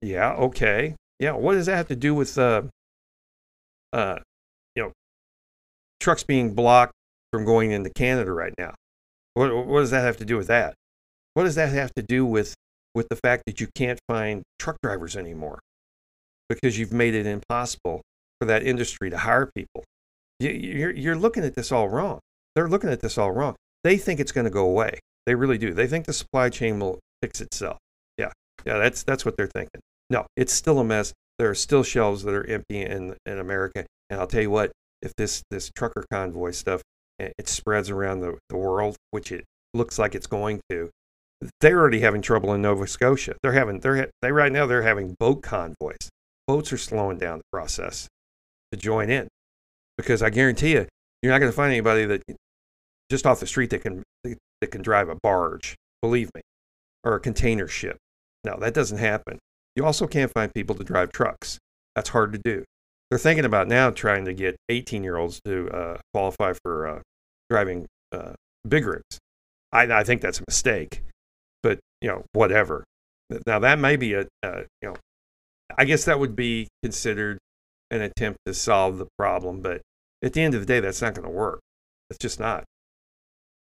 Yeah, 0.01 0.33
okay. 0.33 0.95
Yeah, 1.19 1.33
what 1.33 1.55
does 1.55 1.67
that 1.67 1.77
have 1.77 1.89
to 1.89 1.97
do 1.97 2.15
with, 2.15 2.39
uh, 2.39 2.63
uh, 3.93 4.21
you 4.75 4.85
know, 4.85 4.93
trucks 6.01 6.23
being 6.23 6.55
blocked 6.55 6.95
from 7.33 7.45
going 7.45 7.71
into 7.71 7.91
Canada 7.91 8.33
right 8.33 8.55
now? 8.59 8.75
What, 9.35 9.67
what 9.67 9.81
does 9.81 9.91
that 9.91 10.03
have 10.03 10.17
to 10.19 10.25
do 10.25 10.37
with 10.37 10.49
that? 10.49 10.75
What 11.35 11.45
does 11.45 11.55
that 11.55 11.73
have 11.73 11.93
to 11.95 12.03
do 12.03 12.27
with, 12.27 12.55
with 12.95 13.09
the 13.09 13.17
fact 13.17 13.45
that 13.47 13.61
you 13.61 13.69
can't 13.75 14.01
find 14.09 14.43
truck 14.59 14.77
drivers 14.83 15.17
anymore 15.17 15.61
because 16.49 16.79
you've 16.79 16.93
made 16.93 17.15
it 17.15 17.27
impossible 17.27 18.03
for 18.41 18.47
that 18.47 18.65
industry 18.65 19.11
to 19.11 19.19
hire 19.19 19.51
people? 19.55 19.85
You, 20.41 20.51
you're, 20.51 20.91
you're 20.91 21.17
looking 21.17 21.45
at 21.45 21.55
this 21.55 21.71
all 21.71 21.89
wrong. 21.89 22.19
They're 22.55 22.69
looking 22.69 22.91
at 22.91 23.01
this 23.01 23.17
all 23.17 23.31
wrong. 23.31 23.55
They 23.85 23.97
think 23.97 24.21
it's 24.21 24.33
going 24.33 24.45
to 24.45 24.51
go 24.51 24.67
away. 24.67 24.99
They 25.27 25.35
really 25.35 25.59
do. 25.59 25.73
They 25.73 25.87
think 25.87 26.07
the 26.07 26.13
supply 26.13 26.49
chain 26.49 26.81
will 26.81 26.99
fix 27.23 27.41
itself. 27.41 27.79
Yeah, 28.19 28.33
yeah, 28.65 28.79
that's 28.79 29.03
that's 29.05 29.25
what 29.25 29.37
they're 29.37 29.47
thinking. 29.47 29.81
No, 30.09 30.27
it's 30.37 30.53
still 30.53 30.79
a 30.79 30.85
mess. 30.85 31.13
There 31.39 31.49
are 31.49 31.55
still 31.55 31.83
shelves 31.83 32.25
that 32.25 32.35
are 32.35 32.47
empty 32.47 32.83
in 32.83 33.17
in 33.27 33.39
America. 33.39 33.87
And 34.09 34.19
I'll 34.19 34.27
tell 34.27 34.43
you 34.43 34.51
what, 34.51 34.73
if 35.03 35.13
this 35.17 35.43
this 35.51 35.71
trucker 35.77 36.05
convoy 36.11 36.51
stuff 36.51 36.83
it 37.21 37.49
spreads 37.49 37.91
around 37.91 38.21
the, 38.21 38.39
the 38.49 38.57
world, 38.57 38.97
which 39.11 39.33
it 39.33 39.45
looks 39.75 39.99
like 39.99 40.15
it's 40.15 40.27
going 40.27 40.61
to, 40.71 40.91
they're 41.61 41.79
already 41.79 42.01
having 42.01 42.23
trouble 42.23 42.53
in 42.53 42.63
Nova 42.63 42.87
Scotia. 42.87 43.37
They're 43.43 43.53
having 43.53 43.81
they're 43.81 44.11
they 44.21 44.33
right 44.33 44.53
now 44.53 44.67
they're 44.67 44.83
having 44.83 45.15
boat 45.19 45.43
convoys. 45.43 46.11
Boats 46.47 46.73
are 46.73 46.79
slowing 46.79 47.19
down 47.19 47.39
the 47.39 47.45
process 47.53 48.09
to 48.73 48.79
join 48.79 49.11
in 49.11 49.29
because 49.97 50.23
I 50.23 50.31
guarantee 50.31 50.73
you, 50.73 50.87
you're 51.23 51.33
not 51.33 51.39
going 51.39 51.51
to 51.51 51.57
find 51.57 51.73
anybody 51.73 52.05
that 52.07 52.23
just 53.11 53.27
off 53.27 53.41
the 53.41 53.47
street 53.47 53.71
that 53.71 53.83
can 53.83 54.03
that 54.25 54.71
can 54.71 54.83
drive 54.83 55.09
a 55.09 55.17
barge. 55.23 55.75
Believe 56.03 56.31
me, 56.35 56.43
or 57.05 57.15
a 57.15 57.21
container 57.21 57.69
ship. 57.69 57.97
No, 58.45 58.57
that 58.59 58.75
doesn't 58.75 58.99
happen. 58.99 59.39
You 59.77 59.85
also 59.85 60.07
can't 60.07 60.33
find 60.33 60.53
people 60.53 60.75
to 60.77 60.85
drive 60.85 61.13
trucks. 61.13 61.59
That's 61.95 62.11
hard 62.11 62.33
to 62.33 62.39
do. 62.39 62.65
They're 63.11 63.19
thinking 63.19 63.45
about 63.45 63.69
now 63.69 63.91
trying 63.91 64.25
to 64.27 64.33
get 64.33 64.57
18 64.69 65.03
year 65.03 65.17
olds 65.17 65.41
to 65.45 65.69
uh, 65.71 65.99
qualify 66.15 66.55
for 66.63 66.87
uh, 66.87 67.01
driving 67.51 67.87
uh, 68.13 68.33
big 68.67 68.87
rigs. 68.87 69.19
I, 69.73 69.83
I, 69.83 70.05
think 70.05 70.21
that's 70.21 70.41
a 70.41 70.45
mistake, 70.49 71.03
but 71.63 71.79
you 72.01 72.09
know, 72.09 72.25
whatever. 72.33 72.85
Now 73.47 73.59
that 73.61 73.79
may 73.79 73.97
be 73.97 74.15
a, 74.15 74.27
you 74.45 74.67
know, 74.83 74.97
I 75.77 75.85
guess 75.85 76.05
that 76.07 76.19
would 76.19 76.35
be 76.35 76.69
considered 76.83 77.39
an 77.91 78.01
attempt 78.01 78.39
to 78.47 78.55
solve 78.55 78.99
the 78.99 79.07
problem, 79.19 79.61
but 79.61 79.83
at 80.23 80.33
the 80.33 80.43
end 80.43 80.55
of 80.55 80.61
the 80.61 80.67
day, 80.67 80.81
that's 80.81 81.03
not 81.03 81.15
going 81.15 81.27
to 81.27 81.33
work. 81.33 81.61
It's 82.09 82.19
just 82.19 82.41
not. 82.41 82.65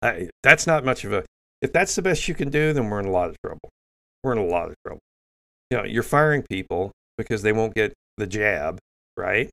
I, 0.02 0.30
that's 0.44 0.68
not 0.68 0.86
much 0.86 1.04
of 1.04 1.14
a. 1.14 1.26
If 1.62 1.74
that's 1.74 1.96
the 1.96 2.02
best 2.02 2.28
you 2.28 2.36
can 2.36 2.50
do, 2.50 2.72
then 2.72 2.90
we're 2.90 3.00
in 3.00 3.08
a 3.08 3.12
lot 3.12 3.30
of 3.30 3.36
trouble. 3.44 3.70
We're 4.24 4.34
in 4.34 4.38
a 4.38 4.46
lot 4.46 4.70
of 4.70 4.76
trouble 4.86 5.02
you 5.70 5.78
know, 5.78 5.84
you're 5.84 6.04
firing 6.04 6.44
people 6.44 6.92
because 7.18 7.42
they 7.42 7.52
won't 7.52 7.76
get 7.76 7.94
the 8.18 8.28
jab, 8.28 8.80
right? 9.16 9.50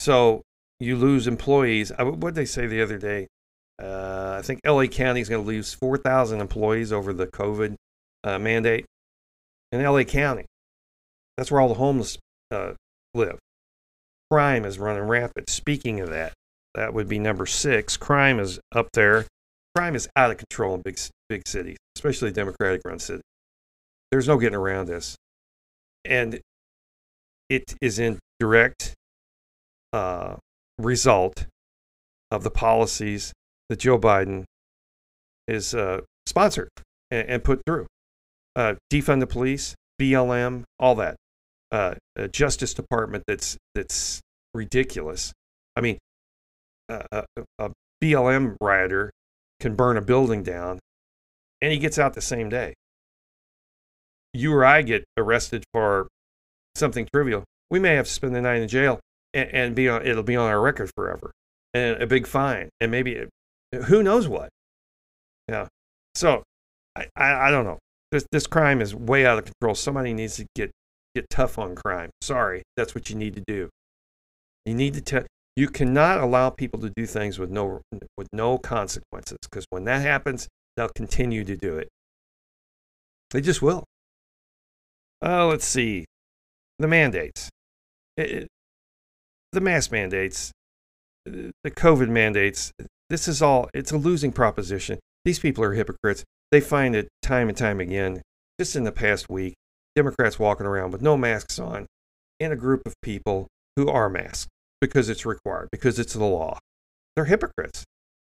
So 0.00 0.42
you 0.80 0.96
lose 0.96 1.26
employees. 1.26 1.92
What 1.98 2.20
did 2.20 2.34
they 2.34 2.44
say 2.44 2.66
the 2.66 2.82
other 2.82 2.98
day? 2.98 3.28
Uh, 3.80 4.36
I 4.38 4.42
think 4.42 4.60
LA 4.66 4.86
County 4.86 5.20
is 5.20 5.28
going 5.28 5.42
to 5.42 5.46
lose 5.46 5.74
4,000 5.74 6.40
employees 6.40 6.92
over 6.92 7.12
the 7.12 7.26
COVID 7.26 7.76
uh, 8.24 8.38
mandate 8.38 8.86
in 9.70 9.82
LA 9.82 10.02
County. 10.02 10.46
That's 11.36 11.50
where 11.50 11.60
all 11.60 11.68
the 11.68 11.74
homeless 11.74 12.18
uh, 12.50 12.72
live. 13.14 13.38
Crime 14.30 14.64
is 14.64 14.78
running 14.78 15.04
rampant. 15.04 15.48
Speaking 15.48 16.00
of 16.00 16.10
that, 16.10 16.32
that 16.74 16.92
would 16.92 17.08
be 17.08 17.18
number 17.18 17.46
six. 17.46 17.96
Crime 17.96 18.40
is 18.40 18.58
up 18.74 18.88
there. 18.92 19.26
Crime 19.74 19.94
is 19.94 20.08
out 20.16 20.30
of 20.30 20.38
control 20.38 20.74
in 20.74 20.82
big 20.82 20.98
big 21.28 21.46
cities, 21.46 21.76
especially 21.96 22.32
Democratic 22.32 22.82
run 22.84 22.98
cities. 22.98 23.22
There's 24.10 24.26
no 24.26 24.38
getting 24.38 24.56
around 24.56 24.88
this 24.88 25.16
and 26.08 26.40
it 27.48 27.74
is 27.80 27.98
in 27.98 28.18
direct 28.40 28.94
uh, 29.92 30.36
result 30.78 31.46
of 32.30 32.42
the 32.42 32.50
policies 32.50 33.32
that 33.68 33.78
Joe 33.78 33.98
Biden 33.98 34.44
is 35.46 35.74
uh, 35.74 36.00
sponsored 36.26 36.68
and, 37.10 37.28
and, 37.28 37.44
put 37.44 37.60
through. 37.66 37.86
Uh, 38.56 38.74
defund 38.92 39.20
the 39.20 39.26
police, 39.26 39.74
BLM, 40.00 40.64
all 40.78 40.94
that. 40.96 41.16
Uh, 41.70 41.94
a 42.16 42.28
Justice 42.28 42.72
Department 42.74 43.24
that's 43.26 43.56
that's 43.74 44.20
ridiculous. 44.54 45.32
I 45.76 45.82
mean, 45.82 45.98
a, 46.88 47.24
a 47.58 47.70
BLM 48.02 48.56
rioter 48.60 49.10
can 49.60 49.74
burn 49.74 49.96
a 49.98 50.00
building 50.00 50.42
down, 50.42 50.78
and 51.60 51.70
he 51.72 51.78
gets 51.78 51.98
out 51.98 52.14
the 52.14 52.22
same 52.22 52.48
day 52.48 52.74
you 54.32 54.54
or 54.54 54.64
I 54.64 54.82
get 54.82 55.04
arrested 55.16 55.64
for 55.72 56.08
something 56.74 57.08
trivial, 57.12 57.44
we 57.70 57.78
may 57.78 57.94
have 57.94 58.06
to 58.06 58.12
spend 58.12 58.34
the 58.34 58.40
night 58.40 58.62
in 58.62 58.68
jail 58.68 59.00
and, 59.34 59.50
and 59.50 59.74
be 59.74 59.88
on, 59.88 60.06
it'll 60.06 60.22
be 60.22 60.36
on 60.36 60.48
our 60.48 60.60
record 60.60 60.90
forever 60.94 61.30
and 61.74 62.00
a 62.02 62.06
big 62.06 62.26
fine 62.26 62.68
and 62.80 62.90
maybe 62.90 63.12
who 63.72 64.02
knows 64.02 64.28
what. 64.28 64.50
Yeah. 65.48 65.68
So 66.14 66.42
I, 66.96 67.06
I, 67.16 67.48
I 67.48 67.50
don't 67.50 67.64
know. 67.64 67.78
This, 68.10 68.24
this 68.32 68.46
crime 68.46 68.80
is 68.80 68.94
way 68.94 69.26
out 69.26 69.38
of 69.38 69.44
control. 69.44 69.74
Somebody 69.74 70.14
needs 70.14 70.36
to 70.36 70.46
get, 70.54 70.70
get 71.14 71.28
tough 71.30 71.58
on 71.58 71.74
crime. 71.74 72.10
Sorry. 72.20 72.62
That's 72.76 72.94
what 72.94 73.10
you 73.10 73.16
need 73.16 73.34
to 73.34 73.42
do. 73.46 73.68
You 74.64 74.74
need 74.74 74.94
to 74.94 75.00
tell, 75.00 75.24
you 75.56 75.68
cannot 75.68 76.20
allow 76.20 76.50
people 76.50 76.80
to 76.80 76.90
do 76.96 77.06
things 77.06 77.38
with 77.38 77.50
no, 77.50 77.80
with 78.16 78.28
no 78.32 78.58
consequences 78.58 79.38
because 79.42 79.66
when 79.70 79.84
that 79.84 80.02
happens, 80.02 80.48
they'll 80.76 80.90
continue 80.94 81.44
to 81.44 81.56
do 81.56 81.76
it. 81.76 81.88
They 83.30 83.40
just 83.40 83.60
will. 83.60 83.84
Uh, 85.22 85.46
let's 85.46 85.66
see. 85.66 86.04
The 86.78 86.88
mandates. 86.88 87.50
It, 88.16 88.30
it, 88.30 88.48
the 89.52 89.60
mask 89.60 89.90
mandates, 89.90 90.52
the 91.24 91.52
COVID 91.70 92.08
mandates, 92.08 92.72
this 93.10 93.28
is 93.28 93.42
all, 93.42 93.68
it's 93.74 93.92
a 93.92 93.96
losing 93.96 94.32
proposition. 94.32 94.98
These 95.24 95.38
people 95.38 95.64
are 95.64 95.74
hypocrites. 95.74 96.24
They 96.50 96.60
find 96.60 96.94
it 96.94 97.08
time 97.22 97.48
and 97.48 97.56
time 97.56 97.80
again, 97.80 98.22
just 98.58 98.76
in 98.76 98.84
the 98.84 98.92
past 98.92 99.28
week, 99.28 99.54
Democrats 99.94 100.38
walking 100.38 100.66
around 100.66 100.92
with 100.92 101.02
no 101.02 101.16
masks 101.16 101.58
on 101.58 101.86
in 102.40 102.52
a 102.52 102.56
group 102.56 102.82
of 102.86 102.94
people 103.02 103.48
who 103.76 103.88
are 103.88 104.08
masked 104.08 104.48
because 104.80 105.08
it's 105.08 105.26
required, 105.26 105.68
because 105.72 105.98
it's 105.98 106.14
the 106.14 106.24
law. 106.24 106.58
They're 107.16 107.24
hypocrites. 107.24 107.84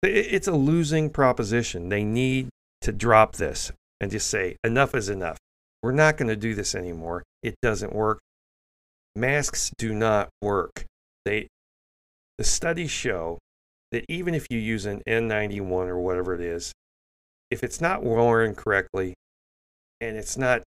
It's 0.04 0.48
a 0.48 0.54
losing 0.54 1.10
proposition. 1.10 1.90
They 1.90 2.04
need 2.04 2.50
to 2.82 2.92
drop 2.92 3.36
this 3.36 3.72
and 4.00 4.10
just 4.10 4.28
say, 4.28 4.58
enough 4.63 4.96
is 4.96 5.10
enough. 5.10 5.38
We're 5.84 5.92
not 5.92 6.18
going 6.18 6.30
to 6.30 6.36
do 6.36 6.56
this 6.56 6.74
anymore. 6.74 7.24
It 7.44 7.56
doesn't 7.62 7.94
work. 7.94 8.20
Masks 9.16 9.72
do 9.78 9.94
not 9.94 10.30
work. 10.42 10.86
They, 11.25 11.48
the 12.38 12.44
studies 12.44 12.90
show 12.90 13.38
that 13.92 14.06
even 14.10 14.34
if 14.34 14.48
you 14.50 14.58
use 14.58 14.86
an 14.86 15.02
N91 15.08 15.88
or 15.88 16.00
whatever 16.00 16.34
it 16.34 16.42
is, 16.42 16.72
if 17.50 17.64
it's 17.64 17.82
not 17.82 18.04
worn 18.04 18.56
correctly 18.56 19.14
and 20.00 20.18
it's 20.18 20.38
not 20.38 20.64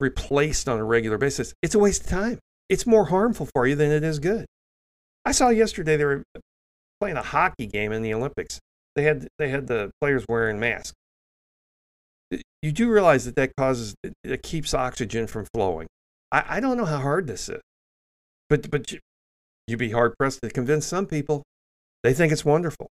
replaced 0.00 0.68
on 0.68 0.78
a 0.78 0.84
regular 0.84 1.18
basis, 1.18 1.52
it's 1.62 1.74
a 1.74 1.78
waste 1.78 2.04
of 2.04 2.08
time. 2.08 2.38
It's 2.68 2.86
more 2.86 3.06
harmful 3.06 3.48
for 3.54 3.66
you 3.66 3.76
than 3.76 3.92
it 3.92 4.02
is 4.02 4.18
good. 4.18 4.46
I 5.24 5.32
saw 5.32 5.48
yesterday 5.48 5.96
they 5.96 6.04
were 6.04 6.22
playing 7.00 7.16
a 7.16 7.22
hockey 7.22 7.66
game 7.66 7.92
in 7.92 8.02
the 8.02 8.14
Olympics. 8.14 8.58
They 8.94 9.04
had 9.04 9.28
they 9.38 9.50
had 9.50 9.66
the 9.66 9.90
players 10.00 10.24
wearing 10.28 10.58
masks 10.58 10.94
you 12.62 12.72
do 12.72 12.90
realize 12.90 13.24
that 13.24 13.36
that 13.36 13.54
causes 13.56 13.94
it 14.24 14.42
keeps 14.42 14.74
oxygen 14.74 15.26
from 15.26 15.46
flowing. 15.54 15.86
I, 16.32 16.44
I 16.48 16.60
don't 16.60 16.76
know 16.76 16.84
how 16.84 16.98
hard 16.98 17.26
this 17.26 17.48
is, 17.48 17.60
but 18.48 18.70
but 18.70 18.92
you'd 19.66 19.78
be 19.78 19.90
hard 19.90 20.16
pressed 20.18 20.40
to 20.42 20.50
convince 20.50 20.86
some 20.86 21.06
people. 21.06 21.42
They 22.02 22.14
think 22.14 22.32
it's 22.32 22.44
wonderful. 22.44 22.88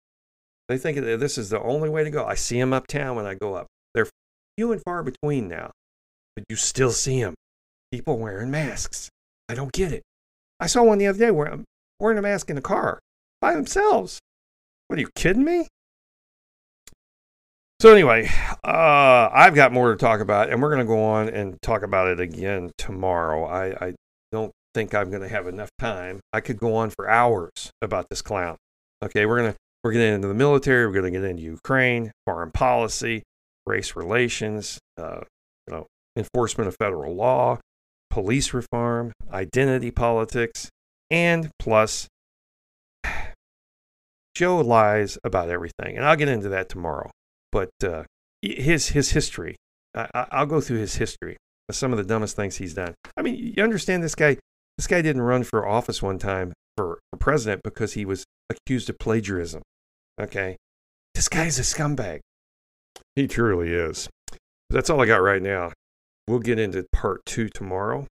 They 0.69 0.79
think 0.79 0.99
this 0.99 1.39
is 1.39 1.51
the 1.51 1.61
only 1.61 1.89
way 1.89 2.05
to 2.05 2.11
go. 2.11 2.25
I 2.25 2.35
see 2.35 2.59
them 2.59 2.73
uptown 2.73 3.17
when 3.17 3.27
I 3.27 3.35
go 3.35 3.55
up. 3.55 3.67
They're 3.95 4.09
few 4.57 4.73
and 4.73 4.83
far 4.83 5.03
between 5.03 5.49
now, 5.49 5.71
but 6.35 6.45
you 6.49 6.57
still 6.57 6.91
see 6.91 7.23
them. 7.23 7.35
People 7.93 8.19
wearing 8.19 8.51
masks. 8.51 9.09
I 9.49 9.55
don't 9.55 9.73
get 9.73 9.93
it. 9.93 10.03
I 10.59 10.67
saw 10.67 10.83
one 10.83 10.99
the 10.99 11.07
other 11.07 11.19
day 11.19 11.31
where, 11.31 11.61
wearing 12.01 12.19
a 12.19 12.23
mask 12.23 12.51
in 12.51 12.57
a 12.57 12.63
car 12.63 12.99
by 13.41 13.55
themselves. 13.55 14.19
What 14.89 14.99
are 14.99 15.03
you 15.03 15.11
kidding 15.15 15.45
me? 15.45 15.69
So 17.81 17.93
anyway, 17.93 18.31
uh, 18.65 19.29
I've 19.33 19.55
got 19.55 19.73
more 19.73 19.91
to 19.91 19.99
talk 19.99 20.21
about, 20.21 20.49
and 20.49 20.63
we're 20.63 20.71
going 20.71 20.87
to 20.87 20.87
go 20.87 21.05
on 21.05 21.29
and 21.29 21.61
talk 21.61 21.83
about 21.83 22.09
it 22.09 22.21
again 22.21 22.71
tomorrow. 22.79 23.45
I, 23.45 23.89
I 23.89 23.95
think 24.75 24.95
I'm 24.95 25.11
going 25.11 25.23
to 25.23 25.29
have 25.29 25.47
enough 25.47 25.71
time. 25.79 26.21
I 26.33 26.41
could 26.41 26.59
go 26.59 26.75
on 26.75 26.91
for 26.91 27.09
hours 27.09 27.71
about 27.81 28.09
this 28.11 28.23
clown. 28.23 28.57
Okay, 29.03 29.27
we're 29.27 29.37
gonna 29.37 29.55
we're 29.85 29.93
going 29.93 30.03
to 30.03 30.07
get 30.09 30.15
into 30.15 30.29
the 30.29 30.35
military. 30.35 30.87
We're 30.87 30.95
going 30.95 31.13
to 31.13 31.21
get 31.21 31.29
into 31.29 31.43
Ukraine, 31.43 32.11
foreign 32.25 32.51
policy, 32.51 33.23
race 33.67 33.95
relations, 33.95 34.79
uh, 34.97 35.21
you 35.69 35.75
know, 35.75 35.87
enforcement 36.17 36.69
of 36.69 36.77
federal 36.79 37.15
law, 37.15 37.59
police 38.11 38.55
reform, 38.55 39.13
identity 39.31 39.91
politics, 39.91 40.71
and 41.11 41.51
plus 41.59 42.09
Joe 44.35 44.61
lies 44.61 45.19
about 45.23 45.51
everything, 45.51 45.97
and 45.97 46.05
I'll 46.05 46.17
get 46.17 46.29
into 46.29 46.49
that 46.49 46.71
tomorrow. 46.71 47.11
But 47.53 47.71
uh, 47.85 48.05
his 48.41 48.89
his 48.89 49.11
history, 49.11 49.57
I, 49.95 50.27
will 50.41 50.47
go 50.47 50.61
through 50.61 50.79
his 50.79 50.97
history, 50.97 51.37
some 51.71 51.93
of 51.93 51.99
the 51.99 52.05
dumbest 52.05 52.37
things 52.37 52.57
he's 52.57 52.75
done. 52.75 52.95
I 53.17 53.23
mean, 53.23 53.53
you 53.57 53.63
understand 53.63 54.03
this 54.03 54.15
guy. 54.15 54.39
This 54.77 54.87
guy 54.87 55.03
didn't 55.03 55.23
run 55.23 55.45
for 55.45 55.67
office 55.67 56.03
one 56.03 56.19
time 56.19 56.53
for, 56.77 56.99
for 57.11 57.17
president 57.19 57.63
because 57.63 57.93
he 57.93 58.05
was 58.05 58.25
accused 58.51 58.91
of 58.91 58.99
plagiarism. 58.99 59.63
Okay, 60.21 60.57
this 61.15 61.29
guy's 61.29 61.59
a 61.59 61.63
scumbag. 61.63 62.21
He 63.17 63.27
truly 63.27 63.73
is. 63.73 64.09
That's 64.71 64.91
all 64.91 65.01
I 65.01 65.07
got 65.07 65.23
right 65.23 65.43
now. 65.43 65.73
We'll 66.27 66.41
get 66.41 66.59
into 66.59 66.85
part 66.93 67.21
two 67.27 67.49
tomorrow. 67.49 68.07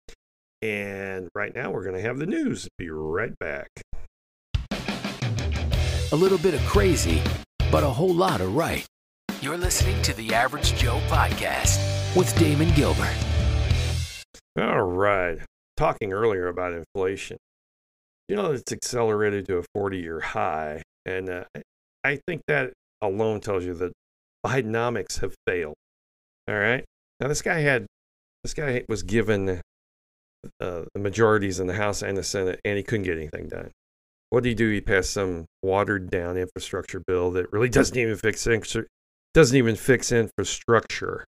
And 0.61 1.29
right 1.33 1.55
now, 1.55 1.71
we're 1.71 1.83
going 1.83 1.95
to 1.95 2.01
have 2.01 2.19
the 2.19 2.27
news. 2.27 2.67
Be 2.77 2.89
right 2.89 3.37
back. 3.39 3.69
A 6.11 6.15
little 6.15 6.37
bit 6.37 6.53
of 6.53 6.61
crazy, 6.65 7.21
but 7.71 7.83
a 7.83 7.89
whole 7.89 8.13
lot 8.13 8.41
of 8.41 8.55
right. 8.55 8.85
You're 9.41 9.57
listening 9.57 9.99
to 10.03 10.13
the 10.13 10.35
Average 10.35 10.75
Joe 10.75 10.99
podcast 11.07 11.79
with 12.15 12.37
Damon 12.37 12.71
Gilbert. 12.75 13.15
All 14.59 14.83
right. 14.83 15.39
Talking 15.81 16.13
earlier 16.13 16.47
about 16.47 16.73
inflation. 16.73 17.37
You 18.29 18.35
know, 18.35 18.51
it's 18.51 18.71
accelerated 18.71 19.47
to 19.47 19.57
a 19.57 19.63
40 19.73 19.97
year 19.97 20.19
high. 20.19 20.83
And 21.07 21.27
uh, 21.27 21.45
I 22.03 22.19
think 22.27 22.43
that 22.47 22.73
alone 23.01 23.39
tells 23.39 23.65
you 23.65 23.73
that 23.73 23.91
Bidenomics 24.45 25.21
have 25.21 25.33
failed. 25.47 25.73
All 26.47 26.53
right. 26.53 26.85
Now, 27.19 27.29
this 27.29 27.41
guy 27.41 27.61
had, 27.61 27.87
this 28.43 28.53
guy 28.53 28.83
was 28.87 29.01
given 29.01 29.49
uh, 30.59 30.81
the 30.93 30.99
majorities 30.99 31.59
in 31.59 31.65
the 31.65 31.73
House 31.73 32.03
and 32.03 32.15
the 32.15 32.21
Senate, 32.21 32.59
and 32.63 32.77
he 32.77 32.83
couldn't 32.83 33.05
get 33.05 33.17
anything 33.17 33.47
done. 33.47 33.71
What 34.29 34.43
did 34.43 34.49
he 34.49 34.55
do? 34.55 34.69
He 34.69 34.81
passed 34.81 35.09
some 35.09 35.45
watered 35.63 36.11
down 36.11 36.37
infrastructure 36.37 37.01
bill 37.07 37.31
that 37.31 37.51
really 37.51 37.69
doesn't 37.69 37.97
even 37.97 38.17
fix 38.17 38.47
doesn't 39.33 39.57
even 39.57 39.75
fix 39.75 40.11
infrastructure. 40.11 41.25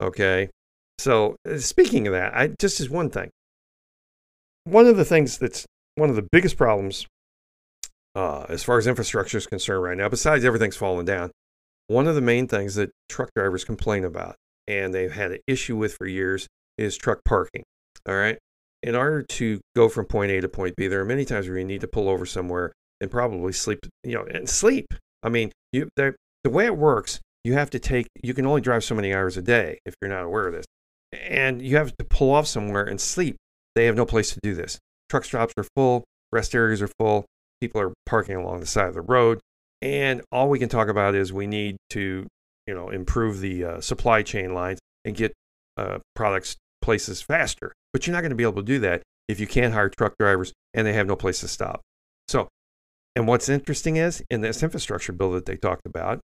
Okay, 0.00 0.48
so 0.96 1.34
uh, 1.44 1.58
speaking 1.58 2.06
of 2.06 2.12
that, 2.12 2.36
I 2.36 2.52
just 2.60 2.78
as 2.78 2.88
one 2.88 3.10
thing. 3.10 3.30
One 4.66 4.86
of 4.86 4.96
the 4.96 5.04
things 5.04 5.38
that's 5.38 5.64
one 5.94 6.10
of 6.10 6.16
the 6.16 6.26
biggest 6.30 6.56
problems 6.56 7.06
uh, 8.14 8.46
as 8.48 8.62
far 8.62 8.78
as 8.78 8.86
infrastructure 8.86 9.38
is 9.38 9.46
concerned 9.46 9.82
right 9.82 9.96
now, 9.96 10.08
besides 10.08 10.44
everything's 10.44 10.76
falling 10.76 11.06
down, 11.06 11.30
one 11.86 12.06
of 12.06 12.14
the 12.14 12.20
main 12.20 12.48
things 12.48 12.74
that 12.74 12.90
truck 13.08 13.30
drivers 13.34 13.64
complain 13.64 14.04
about 14.04 14.36
and 14.66 14.92
they've 14.92 15.12
had 15.12 15.32
an 15.32 15.38
issue 15.46 15.76
with 15.76 15.94
for 15.94 16.06
years 16.06 16.46
is 16.76 16.96
truck 16.96 17.20
parking. 17.24 17.62
All 18.08 18.14
right 18.14 18.38
in 18.82 18.94
order 18.94 19.22
to 19.22 19.60
go 19.74 19.88
from 19.88 20.06
point 20.06 20.30
A 20.30 20.40
to 20.40 20.48
point 20.48 20.76
B, 20.76 20.86
there 20.86 21.00
are 21.00 21.04
many 21.04 21.24
times 21.24 21.48
where 21.48 21.58
you 21.58 21.64
need 21.64 21.80
to 21.80 21.88
pull 21.88 22.08
over 22.08 22.24
somewhere 22.24 22.72
and 23.00 23.10
probably 23.10 23.52
sleep, 23.52 23.80
you 24.04 24.14
know, 24.14 24.24
and 24.24 24.48
sleep. 24.48 24.86
I 25.22 25.28
mean, 25.28 25.50
you 25.72 25.88
the 25.96 26.14
way 26.44 26.66
it 26.66 26.76
works, 26.76 27.20
you 27.42 27.54
have 27.54 27.70
to 27.70 27.80
take, 27.80 28.06
you 28.22 28.32
can 28.32 28.46
only 28.46 28.60
drive 28.60 28.84
so 28.84 28.94
many 28.94 29.12
hours 29.12 29.36
a 29.36 29.42
day 29.42 29.80
if 29.84 29.94
you're 30.00 30.10
not 30.10 30.22
aware 30.22 30.46
of 30.46 30.54
this. 30.54 30.66
And 31.12 31.60
you 31.60 31.76
have 31.76 31.96
to 31.96 32.04
pull 32.04 32.32
off 32.32 32.46
somewhere 32.46 32.84
and 32.84 33.00
sleep. 33.00 33.36
They 33.76 33.84
have 33.84 33.94
no 33.94 34.06
place 34.06 34.32
to 34.32 34.40
do 34.42 34.54
this. 34.54 34.78
Truck 35.10 35.24
stops 35.24 35.52
are 35.56 35.66
full, 35.76 36.04
rest 36.32 36.54
areas 36.54 36.82
are 36.82 36.90
full, 36.98 37.26
people 37.60 37.80
are 37.80 37.92
parking 38.06 38.36
along 38.36 38.60
the 38.60 38.66
side 38.66 38.88
of 38.88 38.94
the 38.94 39.02
road. 39.02 39.38
And 39.82 40.22
all 40.32 40.48
we 40.48 40.58
can 40.58 40.70
talk 40.70 40.88
about 40.88 41.14
is 41.14 41.32
we 41.32 41.46
need 41.46 41.76
to, 41.90 42.26
you 42.66 42.74
know, 42.74 42.88
improve 42.88 43.40
the 43.40 43.64
uh, 43.64 43.80
supply 43.80 44.22
chain 44.22 44.54
lines 44.54 44.80
and 45.04 45.14
get 45.14 45.34
uh, 45.76 45.98
products 46.14 46.56
places 46.80 47.20
faster. 47.20 47.72
But 47.92 48.06
you're 48.06 48.14
not 48.14 48.22
going 48.22 48.30
to 48.30 48.36
be 48.36 48.44
able 48.44 48.54
to 48.54 48.62
do 48.62 48.78
that 48.80 49.02
if 49.28 49.38
you 49.38 49.46
can't 49.46 49.74
hire 49.74 49.90
truck 49.90 50.14
drivers 50.18 50.54
and 50.72 50.86
they 50.86 50.94
have 50.94 51.06
no 51.06 51.14
place 51.14 51.40
to 51.40 51.48
stop. 51.48 51.82
So, 52.28 52.48
and 53.14 53.28
what's 53.28 53.48
interesting 53.48 53.96
is 53.96 54.22
in 54.30 54.40
this 54.40 54.62
infrastructure 54.62 55.12
bill 55.12 55.32
that 55.32 55.44
they 55.44 55.56
talked 55.56 55.86
about, 55.86 56.20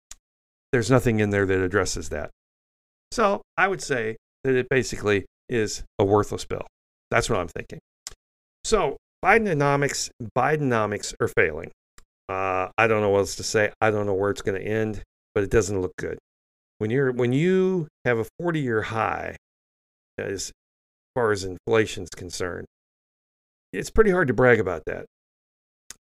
there's 0.73 0.91
nothing 0.91 1.21
in 1.21 1.31
there 1.31 1.47
that 1.47 1.61
addresses 1.61 2.09
that. 2.09 2.31
So 3.13 3.43
I 3.57 3.69
would 3.69 3.83
say 3.83 4.17
that 4.43 4.57
it 4.57 4.69
basically 4.69 5.27
is 5.49 5.85
a 5.99 6.05
worthless 6.05 6.45
bill. 6.45 6.67
That's 7.11 7.31
what 7.31 7.39
I'm 7.39 7.49
thinking. 7.49 7.79
So 8.65 8.97
Bidenomics, 9.25 10.11
Bidenomics 10.37 11.15
are 11.21 11.29
failing. 11.29 11.71
Uh, 12.29 12.69
I 12.77 12.87
don't 12.87 13.03
know 13.03 13.11
what 13.11 13.21
else 13.21 13.37
to 13.37 13.43
say. 13.43 13.73
I 13.81 13.91
don't 13.91 14.07
know 14.07 14.15
where 14.15 14.31
it's 14.31 14.43
going 14.43 14.61
to 14.61 14.67
end, 14.67 15.03
but 15.35 15.45
it 15.45 15.51
doesn't 15.51 15.81
look 15.81 15.93
good. 15.99 16.19
When 16.79 16.91
you're 16.91 17.13
when 17.13 17.33
you 17.33 17.89
have 18.05 18.19
a 18.19 18.27
40 18.39 18.61
year 18.61 18.83
high 18.83 19.37
as 20.19 20.53
far 21.15 21.33
as 21.33 21.45
inflation 21.45 22.05
is 22.05 22.11
concerned. 22.11 22.67
It's 23.73 23.91
pretty 23.91 24.11
hard 24.11 24.29
to 24.29 24.35
brag 24.35 24.61
about 24.61 24.83
that. 24.87 25.07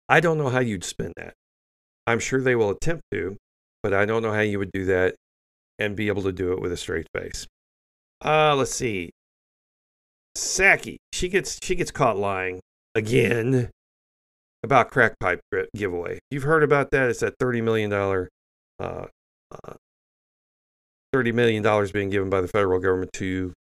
I 0.09 0.21
don't 0.21 0.39
know 0.39 0.49
how 0.49 0.61
you'd 0.61 0.85
spend 0.85 1.15
that. 1.17 1.35
I'm 2.07 2.19
sure 2.19 2.41
they 2.41 2.57
will 2.57 2.71
attempt 2.71 3.03
to, 3.13 3.37
but 3.83 3.95
I 3.95 4.05
don't 4.05 4.23
know 4.23 4.33
how 4.33 4.41
you 4.41 4.59
would 4.59 4.73
do 4.73 4.87
that 4.87 5.15
and 5.79 5.97
be 5.97 6.09
able 6.09 6.23
to 6.23 6.33
do 6.33 6.53
it 6.53 6.61
with 6.61 6.73
a 6.73 6.77
straight 6.77 7.07
face. 7.15 7.47
Uh, 8.25 8.55
let's 8.55 8.75
see. 8.75 9.11
Psaki, 10.41 10.97
she 11.13 11.29
gets 11.29 11.59
she 11.63 11.75
gets 11.75 11.91
caught 11.91 12.17
lying 12.17 12.61
again 12.95 13.71
about 14.63 14.91
crack 14.91 15.19
pipe 15.21 15.41
giveaway. 15.77 16.19
You've 16.31 16.45
heard 16.45 16.63
about 16.63 16.91
that? 16.93 17.11
It's 17.11 17.21
that 17.21 17.35
thirty 17.39 17.61
million 17.61 17.91
dollar, 17.91 18.29
uh, 18.79 19.07
uh, 19.53 19.75
thirty 21.13 21.31
million 21.31 21.63
dollars 21.63 21.93
being 21.93 22.09
given 22.09 22.31
by 22.31 22.41
the 22.41 22.49
federal 22.49 22.81
government 22.81 23.13
to 23.15 23.53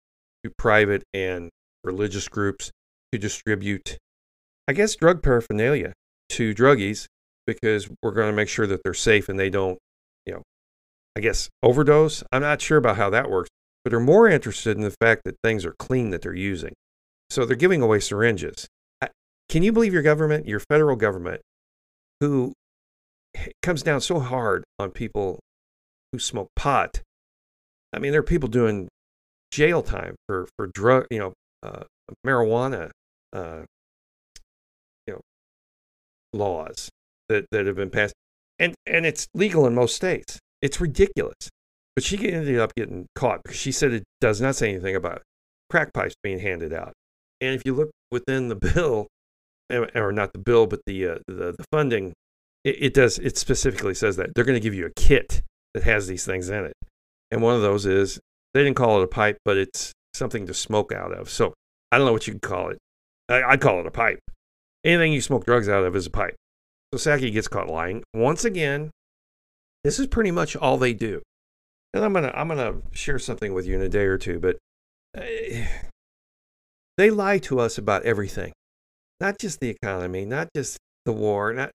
to 0.43 0.51
private 0.57 1.03
and 1.13 1.49
religious 1.83 2.29
groups 2.29 2.71
to 3.11 3.19
distribute, 3.19 3.97
I 4.67 4.73
guess, 4.73 4.95
drug 4.95 5.21
paraphernalia 5.21 5.93
to 6.29 6.55
druggies 6.55 7.07
because 7.45 7.89
we're 8.01 8.11
going 8.11 8.29
to 8.29 8.35
make 8.35 8.47
sure 8.47 8.67
that 8.67 8.81
they're 8.83 8.93
safe 8.93 9.27
and 9.27 9.37
they 9.37 9.49
don't, 9.49 9.77
you 10.25 10.33
know, 10.33 10.43
I 11.17 11.19
guess, 11.19 11.49
overdose. 11.61 12.23
I'm 12.31 12.41
not 12.41 12.61
sure 12.61 12.77
about 12.77 12.95
how 12.95 13.09
that 13.09 13.29
works, 13.29 13.49
but 13.89 13.95
they're 13.95 13.99
more 13.99 14.30
interested 14.30 14.78
in 14.78 14.84
the 14.84 14.95
fact 15.02 15.23
that 15.25 15.36
things 15.43 15.65
are 15.65 15.73
clean 15.80 16.12
that 16.12 16.21
they're 16.21 16.36
using. 16.36 16.75
So 17.32 17.43
they're 17.43 17.56
giving 17.56 17.82
away 17.82 17.99
syringes. 17.99 18.67
Can 19.49 19.63
you 19.63 19.71
believe 19.71 19.93
your 19.93 20.04
government, 20.04 20.47
your 20.47 20.60
federal 20.60 20.95
government, 20.95 21.41
who 22.19 22.54
comes 23.63 23.82
down 23.82 24.02
so 24.02 24.19
hard 24.19 24.63
on 24.78 24.91
people 24.91 25.39
who 26.12 26.19
smoke 26.19 26.49
pot? 26.56 27.02
I 27.91 27.97
mean, 27.97 28.12
there 28.12 28.19
are 28.19 28.23
people 28.23 28.47
doing 28.47 28.89
jail 29.52 29.82
time 29.82 30.13
for 30.28 30.47
for 30.56 30.67
drug, 30.67 31.08
you 31.10 31.17
know, 31.17 31.34
uh, 31.63 31.86
marijuana, 32.23 32.91
uh, 33.34 33.62
you 35.08 35.13
know, 35.13 35.21
laws 36.32 36.89
that 37.28 37.47
that 37.49 37.65
have 37.65 37.75
been 37.75 37.89
passed, 37.89 38.13
and 38.60 38.75
and 38.86 39.08
it's 39.08 39.25
legal 39.34 39.65
in 39.65 39.73
most 39.73 39.95
states. 39.95 40.38
It's 40.62 40.80
ridiculous. 40.80 41.49
But 41.99 42.05
she 42.05 42.31
ended 42.31 42.57
up 42.57 42.73
getting 42.75 43.07
caught 43.13 43.43
because 43.43 43.57
she 43.59 43.73
said 43.73 43.91
it 43.91 44.05
does 44.21 44.39
not 44.39 44.55
say 44.55 44.69
anything 44.69 44.95
about 44.95 45.21
crack 45.69 45.91
pipes 45.91 46.15
being 46.23 46.39
handed 46.39 46.71
out. 46.71 46.93
And 47.41 47.53
if 47.53 47.63
you 47.65 47.73
look 47.73 47.89
within 48.09 48.47
the 48.47 48.55
bill, 48.55 49.07
or 49.95 50.13
not 50.13 50.31
the 50.31 50.39
bill, 50.39 50.65
but 50.65 50.79
the 50.85 51.05
uh, 51.05 51.15
the, 51.27 51.55
the 51.57 51.65
funding, 51.73 52.13
it, 52.63 52.75
it 52.79 52.93
does 52.93 53.19
it 53.19 53.38
specifically 53.38 53.93
says 53.93 54.15
that 54.15 54.29
they're 54.33 54.45
going 54.45 54.55
to 54.55 54.63
give 54.63 54.73
you 54.73 54.85
a 54.85 54.91
kit 54.95 55.41
that 55.73 55.83
has 55.83 56.07
these 56.07 56.23
things 56.23 56.47
in 56.47 56.63
it, 56.63 56.73
and 57.31 57.41
one 57.41 57.53
of 57.53 57.62
those 57.62 57.85
is 57.85 58.17
they 58.53 58.63
didn't 58.63 58.77
call 58.77 59.01
it 59.01 59.03
a 59.03 59.07
pipe, 59.07 59.35
but 59.43 59.57
it's 59.57 59.91
something 60.13 60.47
to 60.47 60.53
smoke 60.53 60.93
out 60.93 61.12
of. 61.12 61.29
So 61.29 61.53
I 61.91 61.97
don't 61.97 62.07
know 62.07 62.13
what 62.13 62.27
you'd 62.27 62.41
call 62.41 62.69
it. 62.69 62.77
I, 63.27 63.43
I'd 63.43 63.59
call 63.59 63.81
it 63.81 63.88
a 63.88 63.91
pipe. 63.91 64.19
Anything 64.85 65.12
you 65.12 65.19
smoke 65.19 65.45
drugs 65.45 65.67
out 65.67 65.83
of 65.83 65.97
is 65.97 66.05
a 66.05 66.12
pipe. 66.12 66.38
So 66.93 66.97
Psaki 66.97 67.33
gets 67.33 67.49
caught 67.49 67.67
lying. 67.67 68.03
Once 68.13 68.45
again, 68.45 68.89
this 69.83 69.99
is 69.99 70.07
pretty 70.07 70.31
much 70.31 70.55
all 70.55 70.77
they 70.77 70.93
do. 70.93 71.21
And 71.93 72.06
I'm 72.06 72.13
gonna 72.13 72.32
I'm 72.36 72.47
gonna 72.47 72.78
share 72.91 73.19
something 73.19 73.54
with 73.54 73.65
you 73.65 73.75
in 73.75 73.82
a 73.82 73.89
day 73.89 74.06
or 74.06 74.17
two, 74.17 74.39
but 74.39 74.58
uh, 75.17 75.21
they 76.97 77.10
lie 77.10 77.39
to 77.39 77.60
us 77.60 77.78
about 77.78 78.04
everything, 78.04 78.54
not 79.19 79.39
just 79.39 79.60
the 79.60 79.69
economy, 79.69 80.25
not 80.25 80.49
just 80.56 80.78
the 81.06 81.12
war, 81.12 81.54
not 81.54 81.71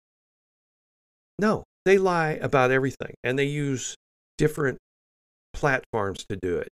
no, 1.38 1.64
they 1.86 1.98
lie 1.98 2.32
about 2.42 2.72
everything, 2.72 3.14
and 3.24 3.38
they 3.38 3.46
use 3.46 3.96
different 4.38 4.78
platforms 5.54 6.26
to 6.30 6.36
do 6.36 6.58
it. 6.58 6.70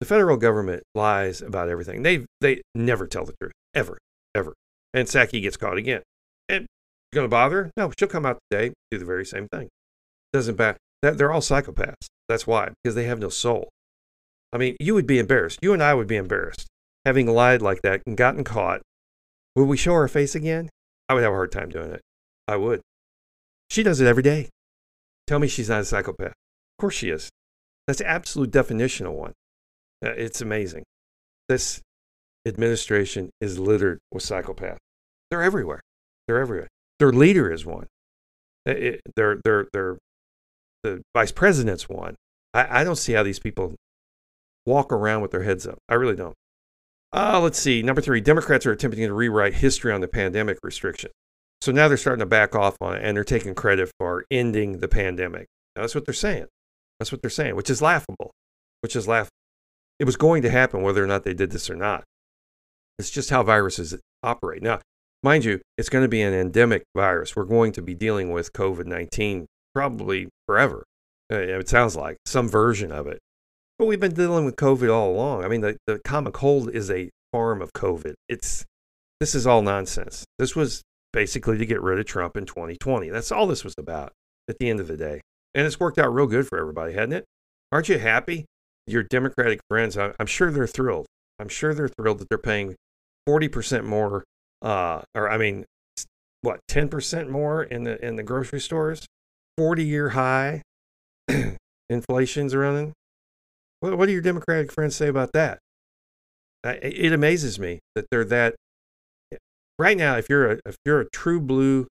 The 0.00 0.06
federal 0.06 0.36
government 0.36 0.82
lies 0.94 1.40
about 1.40 1.68
everything. 1.68 2.02
They 2.02 2.26
they 2.40 2.62
never 2.74 3.06
tell 3.06 3.24
the 3.24 3.34
truth 3.40 3.52
ever 3.74 3.98
ever. 4.34 4.54
And 4.92 5.08
Psaki 5.08 5.42
gets 5.42 5.56
caught 5.56 5.78
again. 5.78 6.02
And 6.48 6.66
gonna 7.12 7.28
bother 7.28 7.64
her? 7.64 7.70
No, 7.76 7.92
she'll 7.98 8.08
come 8.08 8.26
out 8.26 8.38
today, 8.50 8.74
do 8.90 8.98
the 8.98 9.04
very 9.04 9.24
same 9.24 9.48
thing. 9.48 9.68
Doesn't 10.32 10.58
matter. 10.58 10.78
They're 11.02 11.32
all 11.32 11.40
psychopaths. 11.40 12.06
That's 12.28 12.46
why, 12.46 12.70
because 12.82 12.94
they 12.94 13.04
have 13.04 13.18
no 13.18 13.28
soul. 13.28 13.68
I 14.52 14.58
mean, 14.58 14.76
you 14.80 14.94
would 14.94 15.06
be 15.06 15.18
embarrassed. 15.18 15.58
You 15.62 15.72
and 15.72 15.82
I 15.82 15.94
would 15.94 16.06
be 16.06 16.16
embarrassed 16.16 16.68
having 17.04 17.26
lied 17.26 17.62
like 17.62 17.82
that 17.82 18.02
and 18.06 18.16
gotten 18.16 18.44
caught. 18.44 18.80
Would 19.56 19.64
we 19.64 19.76
show 19.76 19.92
our 19.92 20.08
face 20.08 20.34
again? 20.34 20.70
I 21.08 21.14
would 21.14 21.22
have 21.22 21.32
a 21.32 21.36
hard 21.36 21.52
time 21.52 21.68
doing 21.68 21.92
it. 21.92 22.00
I 22.48 22.56
would. 22.56 22.80
She 23.70 23.82
does 23.82 24.00
it 24.00 24.06
every 24.06 24.22
day. 24.22 24.48
Tell 25.26 25.38
me 25.38 25.48
she's 25.48 25.68
not 25.68 25.82
a 25.82 25.84
psychopath. 25.84 26.28
Of 26.28 26.80
course 26.80 26.94
she 26.94 27.10
is. 27.10 27.30
That's 27.86 28.00
absolute 28.00 28.50
definition 28.50 29.06
of 29.06 29.12
one. 29.12 29.32
Uh, 30.04 30.10
it's 30.10 30.40
amazing. 30.40 30.84
This 31.48 31.80
administration 32.46 33.30
is 33.40 33.58
littered 33.58 33.98
with 34.10 34.22
psychopaths. 34.22 34.78
They're 35.30 35.42
everywhere. 35.42 35.80
They're 36.26 36.40
everywhere. 36.40 36.68
Their 36.98 37.12
leader 37.12 37.52
is 37.52 37.64
one. 37.64 37.86
It, 38.66 39.00
their, 39.16 39.40
their, 39.44 39.68
their, 39.72 39.98
the 40.84 41.02
vice 41.16 41.32
president's 41.32 41.88
one. 41.88 42.14
I, 42.52 42.80
I 42.80 42.84
don't 42.84 42.96
see 42.96 43.14
how 43.14 43.24
these 43.24 43.40
people 43.40 43.74
walk 44.64 44.92
around 44.92 45.22
with 45.22 45.32
their 45.32 45.42
heads 45.42 45.66
up. 45.66 45.78
I 45.88 45.94
really 45.94 46.14
don't. 46.14 46.34
Uh, 47.12 47.40
let's 47.40 47.58
see. 47.58 47.82
Number 47.82 48.00
three, 48.00 48.20
Democrats 48.20 48.66
are 48.66 48.72
attempting 48.72 49.06
to 49.06 49.12
rewrite 49.12 49.54
history 49.54 49.92
on 49.92 50.00
the 50.00 50.08
pandemic 50.08 50.58
restriction. 50.62 51.10
So 51.60 51.72
now 51.72 51.88
they're 51.88 51.96
starting 51.96 52.20
to 52.20 52.26
back 52.26 52.54
off 52.54 52.76
on 52.80 52.96
it 52.96 53.02
and 53.02 53.16
they're 53.16 53.24
taking 53.24 53.54
credit 53.54 53.90
for 53.98 54.24
ending 54.30 54.78
the 54.78 54.88
pandemic. 54.88 55.46
Now, 55.74 55.82
that's 55.82 55.94
what 55.94 56.04
they're 56.04 56.14
saying. 56.14 56.46
That's 56.98 57.10
what 57.10 57.22
they're 57.22 57.30
saying, 57.30 57.56
which 57.56 57.70
is 57.70 57.80
laughable, 57.80 58.32
which 58.80 58.94
is 58.94 59.08
laughable. 59.08 59.30
It 59.98 60.04
was 60.04 60.16
going 60.16 60.42
to 60.42 60.50
happen 60.50 60.82
whether 60.82 61.02
or 61.02 61.06
not 61.06 61.24
they 61.24 61.34
did 61.34 61.50
this 61.50 61.70
or 61.70 61.76
not. 61.76 62.04
It's 62.98 63.10
just 63.10 63.30
how 63.30 63.42
viruses 63.42 63.96
operate. 64.22 64.62
Now, 64.62 64.80
mind 65.22 65.44
you, 65.44 65.60
it's 65.78 65.88
going 65.88 66.04
to 66.04 66.08
be 66.08 66.22
an 66.22 66.34
endemic 66.34 66.84
virus. 66.94 67.34
We're 67.34 67.44
going 67.44 67.72
to 67.72 67.82
be 67.82 67.94
dealing 67.94 68.32
with 68.32 68.52
COVID 68.52 68.86
19 68.86 69.46
probably 69.74 70.28
forever. 70.46 70.84
Uh, 71.32 71.36
it 71.36 71.68
sounds 71.68 71.96
like 71.96 72.16
some 72.26 72.48
version 72.48 72.92
of 72.92 73.06
it. 73.06 73.18
But 73.78 73.86
we've 73.86 74.00
been 74.00 74.14
dealing 74.14 74.44
with 74.44 74.56
COVID 74.56 74.92
all 74.92 75.10
along. 75.10 75.44
I 75.44 75.48
mean, 75.48 75.62
the, 75.62 75.76
the 75.86 75.98
common 76.04 76.32
cold 76.32 76.70
is 76.70 76.90
a 76.90 77.10
form 77.32 77.60
of 77.60 77.72
COVID. 77.72 78.14
It's 78.28 78.64
this 79.20 79.34
is 79.34 79.46
all 79.46 79.62
nonsense. 79.62 80.24
This 80.38 80.54
was 80.54 80.82
basically 81.12 81.58
to 81.58 81.66
get 81.66 81.82
rid 81.82 81.98
of 81.98 82.06
Trump 82.06 82.36
in 82.36 82.46
2020. 82.46 83.08
That's 83.10 83.32
all 83.32 83.46
this 83.46 83.64
was 83.64 83.74
about 83.78 84.12
at 84.48 84.58
the 84.58 84.68
end 84.68 84.80
of 84.80 84.88
the 84.88 84.96
day. 84.96 85.20
And 85.54 85.66
it's 85.66 85.80
worked 85.80 85.98
out 85.98 86.12
real 86.12 86.26
good 86.26 86.46
for 86.46 86.58
everybody, 86.58 86.92
hasn't 86.92 87.14
it? 87.14 87.24
Aren't 87.72 87.88
you 87.88 87.98
happy? 87.98 88.44
Your 88.86 89.02
Democratic 89.02 89.60
friends, 89.68 89.96
I'm 89.96 90.26
sure 90.26 90.50
they're 90.50 90.66
thrilled. 90.66 91.06
I'm 91.38 91.48
sure 91.48 91.74
they're 91.74 91.88
thrilled 91.88 92.18
that 92.18 92.28
they're 92.28 92.38
paying 92.38 92.76
40% 93.28 93.84
more, 93.84 94.24
uh, 94.62 95.02
or 95.14 95.30
I 95.30 95.38
mean, 95.38 95.64
what, 96.42 96.60
10% 96.70 97.28
more 97.30 97.62
in 97.62 97.84
the 97.84 98.04
in 98.04 98.16
the 98.16 98.22
grocery 98.22 98.60
stores? 98.60 99.06
40 99.56 99.84
year 99.84 100.10
high 100.10 100.62
inflation's 101.88 102.54
running. 102.54 102.92
What, 103.80 103.98
what 103.98 104.06
do 104.06 104.12
your 104.12 104.22
Democratic 104.22 104.72
friends 104.72 104.96
say 104.96 105.08
about 105.08 105.32
that? 105.32 105.58
It 106.64 107.12
amazes 107.12 107.58
me 107.58 107.80
that 107.94 108.06
they're 108.10 108.24
that 108.24 108.54
right 109.78 109.96
now, 109.96 110.16
if 110.16 110.28
you're 110.28 110.52
a 110.52 110.60
if 110.64 110.76
you're 110.84 111.00
a 111.00 111.10
true 111.10 111.40
blue 111.40 111.86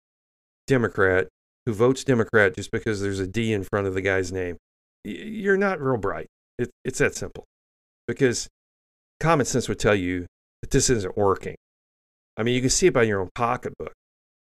Democrat 0.67 1.27
who 1.65 1.73
votes 1.73 2.03
Democrat 2.03 2.55
just 2.55 2.71
because 2.71 3.01
there's 3.01 3.19
a 3.19 3.27
D 3.27 3.53
in 3.53 3.63
front 3.63 3.87
of 3.87 3.93
the 3.93 4.01
guy's 4.01 4.31
name, 4.31 4.57
you're 5.03 5.57
not 5.57 5.79
real 5.79 5.97
bright. 5.97 6.27
It, 6.57 6.69
it's 6.83 6.99
that 6.99 7.15
simple. 7.15 7.45
Because 8.07 8.47
common 9.19 9.45
sense 9.45 9.69
would 9.69 9.79
tell 9.79 9.95
you 9.95 10.25
that 10.61 10.71
this 10.71 10.89
isn't 10.89 11.17
working. 11.17 11.55
I 12.37 12.43
mean, 12.43 12.55
you 12.55 12.61
can 12.61 12.69
see 12.69 12.87
it 12.87 12.93
by 12.93 13.03
your 13.03 13.19
own 13.21 13.29
pocketbook. 13.35 13.93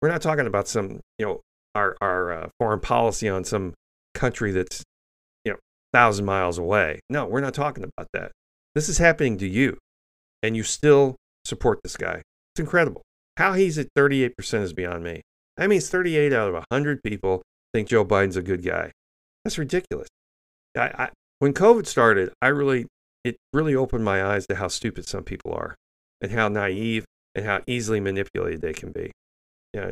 We're 0.01 0.09
not 0.09 0.21
talking 0.21 0.47
about 0.47 0.67
some, 0.67 1.01
you 1.17 1.25
know, 1.25 1.41
our 1.75 1.95
our 2.01 2.31
uh, 2.31 2.49
foreign 2.59 2.79
policy 2.79 3.29
on 3.29 3.43
some 3.43 3.73
country 4.13 4.51
that's, 4.51 4.83
you 5.45 5.53
know, 5.53 5.57
thousand 5.93 6.25
miles 6.25 6.57
away. 6.57 6.99
No, 7.09 7.25
we're 7.25 7.41
not 7.41 7.53
talking 7.53 7.83
about 7.83 8.07
that. 8.13 8.31
This 8.75 8.89
is 8.89 8.97
happening 8.97 9.37
to 9.39 9.47
you, 9.47 9.77
and 10.43 10.55
you 10.55 10.63
still 10.63 11.15
support 11.45 11.79
this 11.83 11.97
guy. 11.97 12.21
It's 12.53 12.59
incredible. 12.59 13.01
How 13.37 13.53
he's 13.53 13.77
at 13.77 13.87
38% 13.97 14.61
is 14.61 14.73
beyond 14.73 15.03
me. 15.03 15.21
That 15.57 15.69
means 15.69 15.89
38 15.89 16.33
out 16.33 16.49
of 16.49 16.53
100 16.53 17.01
people 17.03 17.41
think 17.73 17.87
Joe 17.87 18.05
Biden's 18.05 18.35
a 18.35 18.41
good 18.41 18.63
guy. 18.63 18.91
That's 19.43 19.57
ridiculous. 19.57 20.07
I, 20.75 20.81
I, 20.81 21.09
when 21.39 21.53
COVID 21.53 21.87
started, 21.87 22.31
I 22.41 22.47
really, 22.47 22.85
it 23.23 23.37
really 23.53 23.75
opened 23.75 24.03
my 24.03 24.23
eyes 24.23 24.45
to 24.47 24.55
how 24.55 24.67
stupid 24.67 25.07
some 25.07 25.23
people 25.23 25.53
are 25.53 25.75
and 26.21 26.31
how 26.31 26.47
naive 26.47 27.05
and 27.35 27.45
how 27.45 27.61
easily 27.67 27.99
manipulated 27.99 28.61
they 28.61 28.73
can 28.73 28.91
be. 28.91 29.11
Yeah. 29.73 29.91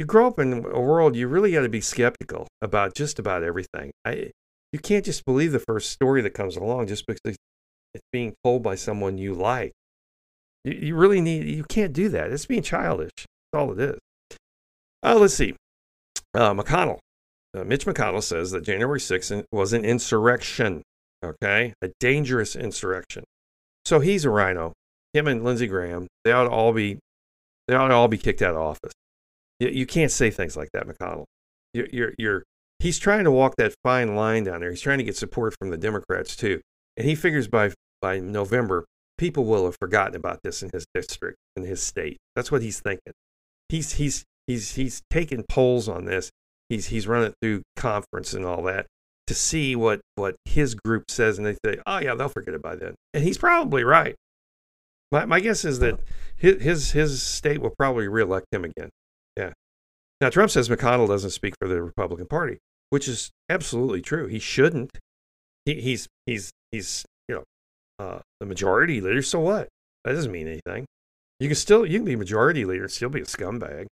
You 0.00 0.06
grow 0.06 0.28
up 0.28 0.38
in 0.38 0.64
a 0.64 0.80
world, 0.80 1.14
you 1.14 1.28
really 1.28 1.52
got 1.52 1.60
to 1.60 1.68
be 1.68 1.82
skeptical 1.82 2.48
about 2.62 2.94
just 2.94 3.18
about 3.18 3.42
everything. 3.42 3.92
I, 4.02 4.30
you 4.72 4.78
can't 4.78 5.04
just 5.04 5.26
believe 5.26 5.52
the 5.52 5.58
first 5.58 5.90
story 5.90 6.22
that 6.22 6.30
comes 6.30 6.56
along 6.56 6.86
just 6.86 7.06
because 7.06 7.36
it's 7.92 8.06
being 8.10 8.32
told 8.42 8.62
by 8.62 8.76
someone 8.76 9.18
you 9.18 9.34
like. 9.34 9.72
You, 10.64 10.72
you 10.72 10.96
really 10.96 11.20
need, 11.20 11.44
you 11.44 11.64
can't 11.64 11.92
do 11.92 12.08
that. 12.08 12.32
It's 12.32 12.46
being 12.46 12.62
childish. 12.62 13.10
That's 13.14 13.60
all 13.60 13.72
it 13.72 13.78
is. 13.78 13.98
Uh, 15.02 15.16
let's 15.16 15.34
see. 15.34 15.54
Uh, 16.32 16.54
McConnell. 16.54 17.00
Uh, 17.54 17.64
Mitch 17.64 17.84
McConnell 17.84 18.22
says 18.22 18.52
that 18.52 18.64
January 18.64 19.00
6th 19.00 19.44
was 19.52 19.74
an 19.74 19.84
insurrection, 19.84 20.80
okay? 21.22 21.74
A 21.82 21.90
dangerous 22.00 22.56
insurrection. 22.56 23.24
So 23.84 24.00
he's 24.00 24.24
a 24.24 24.30
RINO. 24.30 24.72
Him 25.12 25.26
and 25.28 25.44
Lindsey 25.44 25.66
Graham, 25.66 26.06
they 26.24 26.32
ought 26.32 26.44
to 26.44 26.50
all 26.50 26.72
be, 26.72 26.98
they 27.68 27.74
ought 27.74 27.88
to 27.88 27.94
all 27.94 28.08
be 28.08 28.16
kicked 28.16 28.40
out 28.40 28.54
of 28.54 28.62
office. 28.62 28.94
You, 29.60 29.68
you 29.68 29.86
can't 29.86 30.10
say 30.10 30.30
things 30.30 30.56
like 30.56 30.70
that, 30.72 30.88
McConnell. 30.88 31.26
You're, 31.72 31.86
you're, 31.92 32.12
you're, 32.18 32.42
he's 32.80 32.98
trying 32.98 33.24
to 33.24 33.30
walk 33.30 33.54
that 33.56 33.74
fine 33.84 34.16
line 34.16 34.44
down 34.44 34.60
there. 34.60 34.70
He's 34.70 34.80
trying 34.80 34.98
to 34.98 35.04
get 35.04 35.16
support 35.16 35.54
from 35.58 35.70
the 35.70 35.76
Democrats 35.76 36.34
too. 36.34 36.60
And 36.96 37.06
he 37.06 37.14
figures 37.14 37.46
by, 37.46 37.72
by 38.02 38.18
November, 38.18 38.86
people 39.20 39.44
will 39.44 39.66
have 39.66 39.76
forgotten 39.78 40.16
about 40.16 40.40
this 40.42 40.62
in 40.62 40.70
his 40.72 40.86
district, 40.94 41.36
in 41.54 41.62
his 41.62 41.82
state. 41.82 42.16
That's 42.34 42.50
what 42.50 42.62
he's 42.62 42.80
thinking. 42.80 43.12
He's 43.68 43.92
he's 43.92 44.24
he's 44.46 44.74
he's 44.74 45.02
taking 45.10 45.44
polls 45.48 45.88
on 45.88 46.06
this. 46.06 46.30
He's 46.68 46.86
he's 46.86 47.06
running 47.06 47.34
through 47.40 47.62
conference 47.76 48.32
and 48.32 48.44
all 48.44 48.62
that 48.64 48.86
to 49.26 49.34
see 49.34 49.76
what 49.76 50.00
what 50.16 50.34
his 50.44 50.74
group 50.74 51.04
says, 51.08 51.38
and 51.38 51.46
they 51.46 51.56
say, 51.64 51.78
"Oh 51.86 51.98
yeah, 51.98 52.14
they'll 52.14 52.28
forget 52.28 52.54
it 52.54 52.62
by 52.62 52.74
then." 52.74 52.94
And 53.14 53.22
he's 53.22 53.38
probably 53.38 53.84
right. 53.84 54.16
My 55.12 55.26
my 55.26 55.38
guess 55.38 55.64
is 55.64 55.78
that 55.80 56.00
his 56.36 56.62
his, 56.62 56.90
his 56.92 57.22
state 57.22 57.60
will 57.60 57.74
probably 57.78 58.08
reelect 58.08 58.46
him 58.50 58.64
again. 58.64 58.88
Now 60.20 60.28
Trump 60.28 60.50
says 60.50 60.68
McConnell 60.68 61.08
doesn't 61.08 61.30
speak 61.30 61.54
for 61.60 61.68
the 61.68 61.82
Republican 61.82 62.26
Party, 62.26 62.58
which 62.90 63.08
is 63.08 63.30
absolutely 63.48 64.02
true. 64.02 64.26
He 64.26 64.38
shouldn't. 64.38 64.98
He, 65.64 65.80
he's 65.80 66.08
he's 66.26 66.50
he's 66.70 67.04
you 67.28 67.36
know 67.36 67.44
uh, 67.98 68.20
the 68.38 68.46
majority 68.46 69.00
leader. 69.00 69.22
So 69.22 69.40
what? 69.40 69.68
That 70.04 70.12
doesn't 70.12 70.32
mean 70.32 70.48
anything. 70.48 70.86
You 71.38 71.48
can 71.48 71.56
still 71.56 71.86
you 71.86 71.98
can 71.98 72.04
be 72.04 72.16
majority 72.16 72.64
leader 72.64 72.84
and 72.84 72.92
still 72.92 73.08
be 73.08 73.20
a 73.20 73.24
scumbag. 73.24 73.86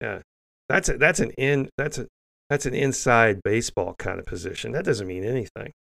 Yeah, 0.00 0.20
that's 0.68 0.88
a, 0.88 0.98
that's 0.98 1.20
an 1.20 1.30
in 1.32 1.68
that's 1.76 1.98
a 1.98 2.06
that's 2.48 2.66
an 2.66 2.74
inside 2.74 3.40
baseball 3.42 3.94
kind 3.98 4.20
of 4.20 4.26
position. 4.26 4.72
That 4.72 4.84
doesn't 4.84 5.06
mean 5.06 5.24
anything. 5.24 5.72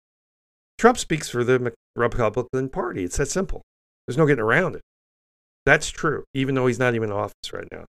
Trump 0.78 0.98
speaks 0.98 1.30
for 1.30 1.44
the 1.44 1.74
Republican 1.96 2.70
Party. 2.70 3.04
It's 3.04 3.18
that 3.18 3.30
simple. 3.30 3.62
There's 4.08 4.18
no 4.18 4.26
getting 4.26 4.44
around 4.44 4.76
it. 4.76 4.82
That's 5.66 5.90
true, 5.90 6.26
even 6.34 6.56
though 6.56 6.68
he's 6.68 6.80
not 6.80 6.96
even 6.96 7.10
in 7.10 7.16
office 7.16 7.54
right 7.54 7.68
now. 7.72 7.86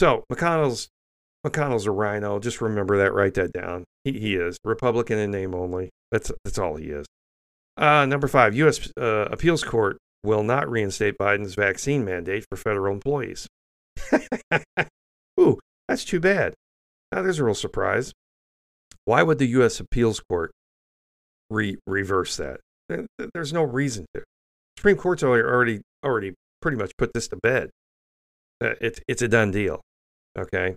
So 0.00 0.24
McConnell's 0.32 0.88
McConnell's 1.46 1.84
a 1.84 1.90
RINO. 1.90 2.38
Just 2.38 2.62
remember 2.62 2.96
that. 2.96 3.12
Write 3.12 3.34
that 3.34 3.52
down. 3.52 3.84
He 4.02 4.12
he 4.12 4.34
is 4.34 4.56
Republican 4.64 5.18
in 5.18 5.30
name 5.30 5.54
only. 5.54 5.90
That's 6.10 6.32
that's 6.42 6.58
all 6.58 6.76
he 6.76 6.86
is. 6.86 7.04
Uh, 7.76 8.06
number 8.06 8.26
five, 8.26 8.54
U.S. 8.54 8.90
Uh, 8.98 9.28
appeals 9.30 9.62
court 9.62 9.98
will 10.24 10.42
not 10.42 10.70
reinstate 10.70 11.18
Biden's 11.18 11.54
vaccine 11.54 12.02
mandate 12.02 12.46
for 12.48 12.56
federal 12.56 12.94
employees. 12.94 13.46
Ooh, 15.38 15.58
that's 15.86 16.06
too 16.06 16.18
bad. 16.18 16.54
Now, 17.12 17.20
there's 17.20 17.38
a 17.38 17.44
real 17.44 17.54
surprise. 17.54 18.14
Why 19.04 19.22
would 19.22 19.38
the 19.38 19.48
U.S. 19.48 19.80
appeals 19.80 20.18
court 20.20 20.50
re- 21.50 21.76
reverse 21.86 22.38
that? 22.38 22.60
There's 23.34 23.52
no 23.52 23.64
reason 23.64 24.06
to. 24.14 24.22
Supreme 24.78 24.96
Court's 24.96 25.22
already 25.22 25.82
already 26.02 26.32
pretty 26.62 26.78
much 26.78 26.92
put 26.96 27.12
this 27.12 27.28
to 27.28 27.36
bed. 27.36 27.68
Uh, 28.64 28.76
it's 28.80 29.00
it's 29.06 29.20
a 29.20 29.28
done 29.28 29.50
deal. 29.50 29.82
Okay, 30.38 30.76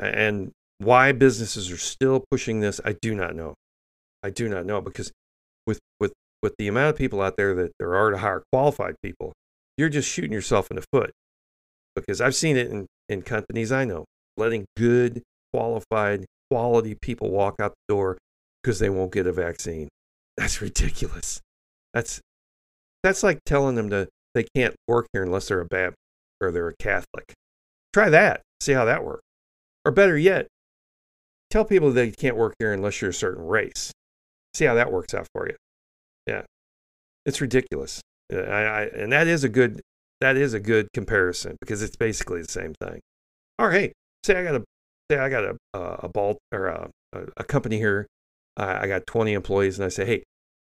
and 0.00 0.52
why 0.78 1.12
businesses 1.12 1.70
are 1.70 1.76
still 1.76 2.24
pushing 2.30 2.60
this, 2.60 2.80
I 2.84 2.94
do 3.00 3.14
not 3.14 3.34
know. 3.34 3.54
I 4.22 4.30
do 4.30 4.48
not 4.48 4.66
know 4.66 4.80
because 4.80 5.12
with 5.66 5.80
with 6.00 6.12
with 6.42 6.54
the 6.58 6.68
amount 6.68 6.90
of 6.90 6.96
people 6.96 7.20
out 7.20 7.36
there 7.36 7.54
that 7.54 7.72
there 7.78 7.94
are 7.94 8.10
to 8.10 8.18
hire 8.18 8.42
qualified 8.52 8.96
people, 9.02 9.32
you're 9.76 9.88
just 9.88 10.08
shooting 10.08 10.32
yourself 10.32 10.70
in 10.70 10.76
the 10.76 10.84
foot. 10.92 11.12
Because 11.94 12.20
I've 12.20 12.34
seen 12.34 12.56
it 12.56 12.70
in, 12.70 12.86
in 13.08 13.22
companies 13.22 13.70
I 13.70 13.84
know, 13.84 14.06
letting 14.36 14.64
good, 14.76 15.22
qualified, 15.52 16.24
quality 16.50 16.94
people 17.00 17.30
walk 17.30 17.56
out 17.60 17.74
the 17.86 17.94
door 17.94 18.18
because 18.62 18.78
they 18.78 18.90
won't 18.90 19.12
get 19.12 19.26
a 19.26 19.32
vaccine. 19.32 19.88
That's 20.36 20.62
ridiculous. 20.62 21.40
That's 21.92 22.20
that's 23.02 23.22
like 23.22 23.40
telling 23.44 23.74
them 23.74 23.90
to 23.90 24.08
they 24.34 24.46
can't 24.56 24.74
work 24.88 25.06
here 25.12 25.22
unless 25.22 25.48
they're 25.48 25.60
a 25.60 25.66
Baptist 25.66 25.98
or 26.40 26.50
they're 26.50 26.68
a 26.68 26.76
Catholic. 26.78 27.34
Try 27.92 28.08
that. 28.08 28.40
See 28.62 28.74
how 28.74 28.84
that 28.84 29.04
works. 29.04 29.24
Or 29.84 29.90
better 29.90 30.16
yet, 30.16 30.46
tell 31.50 31.64
people 31.64 31.90
they 31.90 32.12
can't 32.12 32.36
work 32.36 32.54
here 32.60 32.72
unless 32.72 33.00
you're 33.00 33.10
a 33.10 33.14
certain 33.14 33.44
race. 33.44 33.90
See 34.54 34.66
how 34.66 34.74
that 34.74 34.92
works 34.92 35.14
out 35.14 35.26
for 35.34 35.48
you. 35.48 35.56
Yeah, 36.28 36.42
it's 37.26 37.40
ridiculous. 37.40 38.00
I, 38.32 38.36
I, 38.36 38.82
and 38.84 39.12
that 39.12 39.26
is 39.26 39.42
a 39.42 39.48
good 39.48 39.80
that 40.20 40.36
is 40.36 40.54
a 40.54 40.60
good 40.60 40.86
comparison 40.94 41.56
because 41.60 41.82
it's 41.82 41.96
basically 41.96 42.40
the 42.42 42.52
same 42.52 42.74
thing. 42.80 43.00
Or 43.58 43.72
hey, 43.72 43.94
say 44.22 44.38
I 44.38 44.44
got 44.44 44.54
a 44.54 44.64
say 45.10 45.18
I 45.18 45.28
got 45.28 45.42
a 45.42 45.56
a, 45.74 46.08
ball 46.08 46.38
or 46.52 46.68
a, 46.68 46.88
a 47.36 47.42
company 47.42 47.78
here. 47.78 48.06
I 48.56 48.86
got 48.86 49.08
20 49.08 49.32
employees, 49.32 49.78
and 49.78 49.86
I 49.86 49.88
say, 49.88 50.04
hey, 50.04 50.22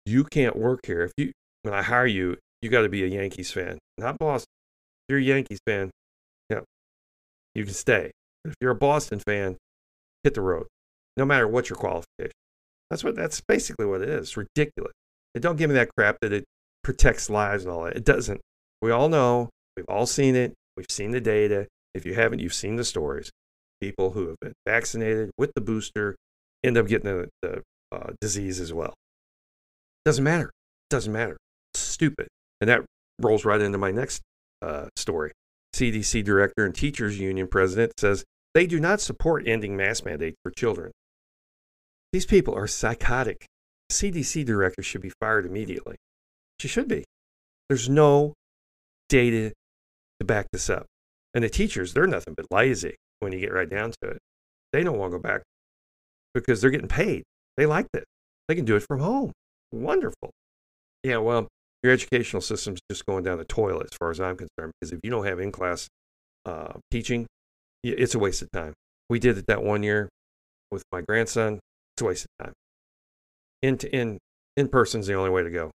you 0.07 0.23
can't 0.23 0.55
work 0.55 0.87
here. 0.87 1.03
If 1.03 1.13
you 1.17 1.33
when 1.63 1.75
I 1.75 1.83
hire 1.83 2.07
you, 2.07 2.37
you 2.63 2.71
got 2.71 2.83
to 2.83 2.89
be 2.89 3.03
a 3.03 3.09
Yankees 3.09 3.51
fan, 3.51 3.79
not 3.99 4.17
Boston. 4.19 4.47
If 5.09 5.15
you're 5.15 5.19
a 5.19 5.23
Yankees 5.23 5.59
fan, 5.67 5.91
you 7.55 7.65
can 7.65 7.75
stay. 7.75 8.13
If 8.45 8.55
you're 8.61 8.71
a 8.71 8.77
Boston 8.77 9.21
fan, 9.21 9.57
hit 10.25 10.35
the 10.35 10.41
road, 10.41 10.67
no 11.17 11.25
matter 11.25 11.47
what 11.47 11.69
your 11.69 11.77
qualification. 11.77 12.33
That's 12.91 13.05
what 13.05 13.15
that's 13.15 13.41
basically 13.41 13.87
what 13.87 14.03
it 14.03 14.09
is. 14.09 14.29
It's 14.29 14.37
ridiculous. 14.37 14.93
And 15.35 15.43
don't 15.43 15.57
give 15.57 15.71
me 15.71 15.75
that 15.75 15.91
crap 15.97 16.19
that 16.23 16.33
it 16.33 16.45
protects 16.83 17.31
lives 17.31 17.65
and 17.65 17.73
all 17.73 17.85
that. 17.85 17.97
It 17.97 18.05
doesn't. 18.05 18.41
We 18.83 18.91
all 18.91 19.09
know. 19.09 19.51
We've 19.77 19.87
all 19.89 20.07
seen 20.07 20.35
it. 20.35 20.55
We've 20.77 20.91
seen 20.91 21.13
the 21.13 21.21
data. 21.21 21.69
If 21.95 22.05
you 22.05 22.15
haven't, 22.15 22.41
you've 22.41 22.55
seen 22.55 22.77
the 22.77 22.85
stories. 22.85 23.31
People 23.81 24.11
who 24.11 24.29
have 24.29 24.37
been 24.41 24.55
vaccinated 24.67 25.31
with 25.39 25.53
the 25.55 25.61
booster 25.61 26.17
end 26.65 26.77
up 26.77 26.87
getting 26.87 27.11
the, 27.11 27.29
the 27.43 27.63
uh, 27.93 28.13
disease 28.21 28.61
as 28.61 28.73
well. 28.73 28.95
Doesn't 30.05 30.25
matter. 30.25 30.51
Doesn't 30.89 31.13
matter. 31.13 31.37
Stupid. 31.75 32.29
And 32.61 32.69
that 32.69 32.85
rolls 33.21 33.45
right 33.45 33.61
into 33.61 33.79
my 33.79 33.91
next 33.91 34.21
uh, 34.63 34.87
story. 34.97 35.33
CDC 35.81 36.23
director 36.23 36.67
and 36.67 36.75
teachers 36.75 37.19
union 37.19 37.47
president 37.47 37.93
says 37.99 38.25
they 38.53 38.67
do 38.67 38.79
not 38.79 39.01
support 39.01 39.49
ending 39.49 39.77
mask 39.77 40.05
mandates 40.05 40.37
for 40.43 40.51
children. 40.51 40.93
These 42.13 42.27
people 42.27 42.55
are 42.55 42.67
psychotic. 42.67 43.47
CDC 43.91 44.45
director 44.45 44.83
should 44.83 45.01
be 45.01 45.13
fired 45.21 45.47
immediately. 45.47 45.97
She 46.59 46.69
should 46.69 46.87
be. 46.87 47.05
There's 47.69 47.89
no 47.89 48.35
data 49.09 49.53
to 50.19 50.27
back 50.27 50.49
this 50.53 50.69
up. 50.69 50.85
And 51.33 51.45
the 51.45 51.49
teachers, 51.49 51.95
they're 51.95 52.07
nothing 52.07 52.35
but 52.37 52.47
lazy 52.51 52.97
when 53.21 53.33
you 53.33 53.41
get 53.41 53.53
right 53.53 53.69
down 53.69 53.93
to 54.03 54.11
it. 54.11 54.19
They 54.73 54.83
don't 54.83 54.99
want 54.99 55.13
to 55.13 55.19
go 55.19 55.23
back 55.23 55.43
because 56.35 56.61
they're 56.61 56.71
getting 56.71 56.89
paid. 56.89 57.23
They 57.57 57.65
like 57.65 57.87
this. 57.93 58.05
They 58.49 58.55
can 58.55 58.65
do 58.65 58.77
it 58.77 58.85
from 58.87 59.01
home. 59.01 59.33
Wonderful. 59.73 60.31
Yeah, 61.03 61.19
well, 61.19 61.49
your 61.83 61.93
educational 61.93 62.43
system's 62.43 62.81
just 62.91 63.07
going 63.07 63.25
down 63.25 63.39
the 63.39 63.45
toilet 63.45 63.89
as 63.91 63.97
far 63.97 64.11
as 64.11 64.21
I'm 64.21 64.37
concerned 64.37 64.73
because 64.79 64.93
if 64.93 65.01
you 65.03 65.11
don't 65.11 65.27
have 65.27 65.41
in 65.41 65.51
class 65.51 65.89
uh, 66.45 66.75
teaching, 66.91 67.27
it's 67.83 68.15
a 68.15 68.19
waste 68.19 68.43
of 68.43 68.51
time. 68.53 68.75
We 69.09 69.19
did 69.19 69.39
it 69.39 69.47
that 69.47 69.63
one 69.63 69.83
year 69.83 70.09
with 70.71 70.83
my 70.93 71.01
grandson. 71.03 71.59
It's 71.95 72.03
a 72.03 72.05
waste 72.05 72.27
of 72.27 72.47
time. 72.47 72.53
In 73.63 73.77
in 73.93 74.19
in 74.57 74.69
person's 74.69 75.07
the 75.07 75.15
only 75.15 75.31
way 75.31 75.43
to 75.43 75.51
go. 75.51 75.71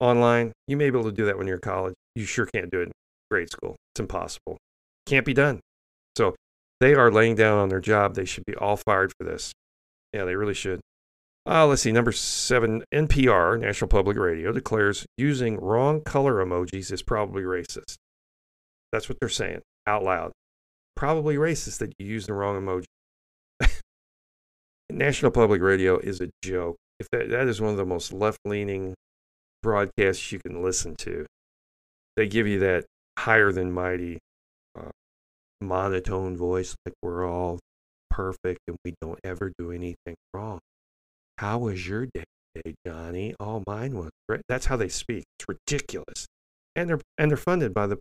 Online, 0.00 0.52
you 0.66 0.76
may 0.76 0.90
be 0.90 0.98
able 0.98 1.10
to 1.10 1.16
do 1.16 1.26
that 1.26 1.38
when 1.38 1.46
you're 1.46 1.56
in 1.56 1.62
college. 1.62 1.94
You 2.14 2.24
sure 2.24 2.46
can't 2.46 2.70
do 2.70 2.80
it 2.80 2.84
in 2.84 2.92
grade 3.30 3.50
school. 3.50 3.76
It's 3.92 4.00
impossible. 4.00 4.58
Can't 5.06 5.26
be 5.26 5.34
done. 5.34 5.60
So 6.16 6.34
they 6.80 6.94
are 6.94 7.10
laying 7.10 7.34
down 7.34 7.58
on 7.58 7.68
their 7.68 7.80
job. 7.80 8.14
They 8.14 8.24
should 8.24 8.44
be 8.46 8.54
all 8.56 8.76
fired 8.76 9.12
for 9.18 9.24
this. 9.24 9.52
Yeah, 10.12 10.24
they 10.24 10.34
really 10.34 10.54
should. 10.54 10.80
Uh, 11.46 11.66
let's 11.66 11.82
see. 11.82 11.92
Number 11.92 12.12
seven, 12.12 12.84
NPR, 12.92 13.58
National 13.58 13.88
Public 13.88 14.16
Radio, 14.16 14.52
declares 14.52 15.06
using 15.16 15.58
wrong 15.58 16.02
color 16.02 16.44
emojis 16.44 16.92
is 16.92 17.02
probably 17.02 17.42
racist. 17.42 17.96
That's 18.92 19.08
what 19.08 19.18
they're 19.20 19.28
saying 19.28 19.62
out 19.86 20.02
loud. 20.02 20.32
Probably 20.96 21.36
racist 21.36 21.78
that 21.78 21.94
you 21.98 22.06
use 22.06 22.26
the 22.26 22.34
wrong 22.34 22.60
emoji. 22.60 22.84
National 24.90 25.30
Public 25.30 25.62
Radio 25.62 25.98
is 25.98 26.20
a 26.20 26.28
joke. 26.42 26.76
If 26.98 27.08
that, 27.12 27.30
that 27.30 27.48
is 27.48 27.60
one 27.60 27.70
of 27.70 27.78
the 27.78 27.86
most 27.86 28.12
left 28.12 28.40
leaning 28.44 28.94
broadcasts 29.62 30.32
you 30.32 30.40
can 30.44 30.62
listen 30.62 30.94
to, 30.96 31.24
they 32.16 32.28
give 32.28 32.46
you 32.46 32.58
that 32.60 32.84
higher 33.18 33.52
than 33.52 33.72
mighty 33.72 34.18
uh, 34.78 34.90
monotone 35.62 36.36
voice, 36.36 36.74
like 36.84 36.94
we're 37.00 37.26
all 37.26 37.58
perfect 38.10 38.60
and 38.66 38.76
we 38.84 38.94
don't 39.00 39.18
ever 39.24 39.52
do 39.58 39.70
anything 39.72 40.16
wrong. 40.34 40.60
How 41.40 41.56
was 41.56 41.88
your 41.88 42.06
day 42.06 42.74
Johnny? 42.86 43.34
Oh, 43.40 43.62
mine 43.66 43.96
was 43.96 44.10
great. 44.28 44.42
That's 44.46 44.66
how 44.66 44.76
they 44.76 44.90
speak. 44.90 45.24
It's 45.38 45.48
ridiculous. 45.48 46.26
And 46.76 46.90
they're 46.90 47.00
and 47.16 47.30
they're 47.30 47.38
funded 47.38 47.72
by 47.72 47.86
the, 47.86 47.98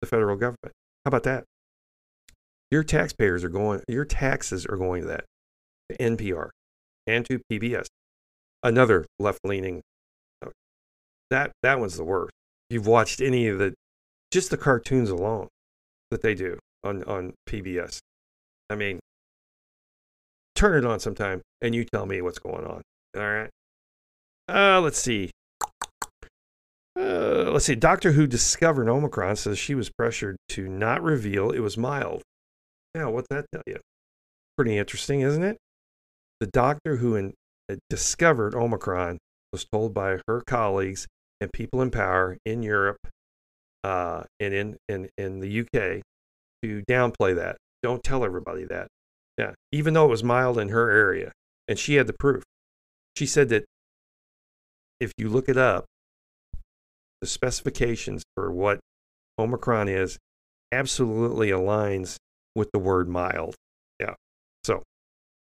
the 0.00 0.08
federal 0.08 0.36
government. 0.36 0.72
How 1.04 1.10
about 1.10 1.22
that? 1.22 1.44
Your 2.72 2.82
taxpayers 2.82 3.44
are 3.44 3.48
going 3.48 3.80
your 3.86 4.04
taxes 4.04 4.66
are 4.66 4.76
going 4.76 5.02
to 5.02 5.08
that. 5.08 5.24
To 5.90 5.96
NPR 5.98 6.50
and 7.06 7.24
to 7.26 7.40
PBS. 7.50 7.86
Another 8.64 9.06
left 9.20 9.38
leaning 9.44 9.82
uh, 10.44 10.50
that 11.30 11.52
that 11.62 11.78
one's 11.78 11.96
the 11.96 12.04
worst. 12.04 12.32
You've 12.70 12.88
watched 12.88 13.20
any 13.20 13.46
of 13.46 13.58
the 13.58 13.72
just 14.32 14.50
the 14.50 14.56
cartoons 14.56 15.10
alone 15.10 15.46
that 16.10 16.22
they 16.22 16.34
do 16.34 16.58
on, 16.82 17.04
on 17.04 17.34
PBS. 17.48 18.00
I 18.68 18.74
mean, 18.74 18.99
turn 20.60 20.84
it 20.84 20.86
on 20.86 21.00
sometime 21.00 21.40
and 21.62 21.74
you 21.74 21.84
tell 21.84 22.04
me 22.04 22.20
what's 22.20 22.38
going 22.38 22.66
on. 22.66 22.82
All 23.16 23.22
right. 23.22 23.50
Uh, 24.46 24.80
let's 24.80 24.98
see. 24.98 25.30
Uh, 26.98 27.50
let's 27.50 27.64
see. 27.64 27.74
Doctor 27.74 28.12
who 28.12 28.26
discovered 28.26 28.88
Omicron 28.88 29.36
says 29.36 29.58
she 29.58 29.74
was 29.74 29.90
pressured 29.90 30.36
to 30.50 30.68
not 30.68 31.02
reveal 31.02 31.50
it 31.50 31.60
was 31.60 31.78
mild. 31.78 32.22
Now, 32.94 33.10
what's 33.10 33.28
that 33.30 33.46
tell 33.52 33.62
you? 33.66 33.78
Pretty 34.58 34.76
interesting, 34.76 35.20
isn't 35.22 35.42
it? 35.42 35.56
The 36.40 36.48
doctor 36.48 36.96
who 36.96 37.16
in, 37.16 37.32
uh, 37.70 37.76
discovered 37.88 38.54
Omicron 38.54 39.18
was 39.52 39.64
told 39.72 39.94
by 39.94 40.18
her 40.28 40.42
colleagues 40.46 41.06
and 41.40 41.50
people 41.52 41.80
in 41.80 41.90
power 41.90 42.36
in 42.44 42.62
Europe 42.62 42.98
uh, 43.82 44.24
and 44.38 44.52
in, 44.52 44.76
in, 44.88 45.08
in 45.16 45.40
the 45.40 45.60
UK 45.60 46.02
to 46.62 46.82
downplay 46.90 47.34
that. 47.36 47.56
Don't 47.82 48.02
tell 48.02 48.24
everybody 48.24 48.64
that. 48.64 48.88
Yeah, 49.40 49.52
even 49.72 49.94
though 49.94 50.04
it 50.04 50.10
was 50.10 50.22
mild 50.22 50.58
in 50.58 50.68
her 50.68 50.90
area, 50.90 51.32
and 51.66 51.78
she 51.78 51.94
had 51.94 52.06
the 52.06 52.12
proof. 52.12 52.42
She 53.16 53.24
said 53.24 53.48
that 53.48 53.64
if 55.00 55.12
you 55.16 55.30
look 55.30 55.48
it 55.48 55.56
up, 55.56 55.86
the 57.22 57.26
specifications 57.26 58.22
for 58.36 58.52
what 58.52 58.80
Omicron 59.38 59.88
is 59.88 60.18
absolutely 60.70 61.48
aligns 61.48 62.16
with 62.54 62.70
the 62.72 62.78
word 62.78 63.08
mild. 63.08 63.54
Yeah. 63.98 64.12
So 64.62 64.82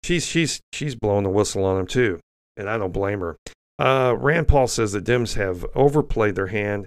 she's 0.03 0.27
she's 0.27 0.61
she's 0.73 0.97
blowing 0.97 1.23
the 1.23 1.31
whistle 1.31 1.65
on 1.65 1.77
them 1.77 1.87
too, 1.87 2.19
and 2.57 2.69
I 2.69 2.77
don't 2.79 2.93
blame 2.93 3.21
her. 3.21 3.37
Uh, 3.79 4.17
Rand 4.19 4.49
Paul 4.49 4.67
says 4.67 4.91
the 4.91 5.01
Dems 5.01 5.37
have 5.37 5.65
overplayed 5.77 6.35
their 6.35 6.49
hand 6.49 6.87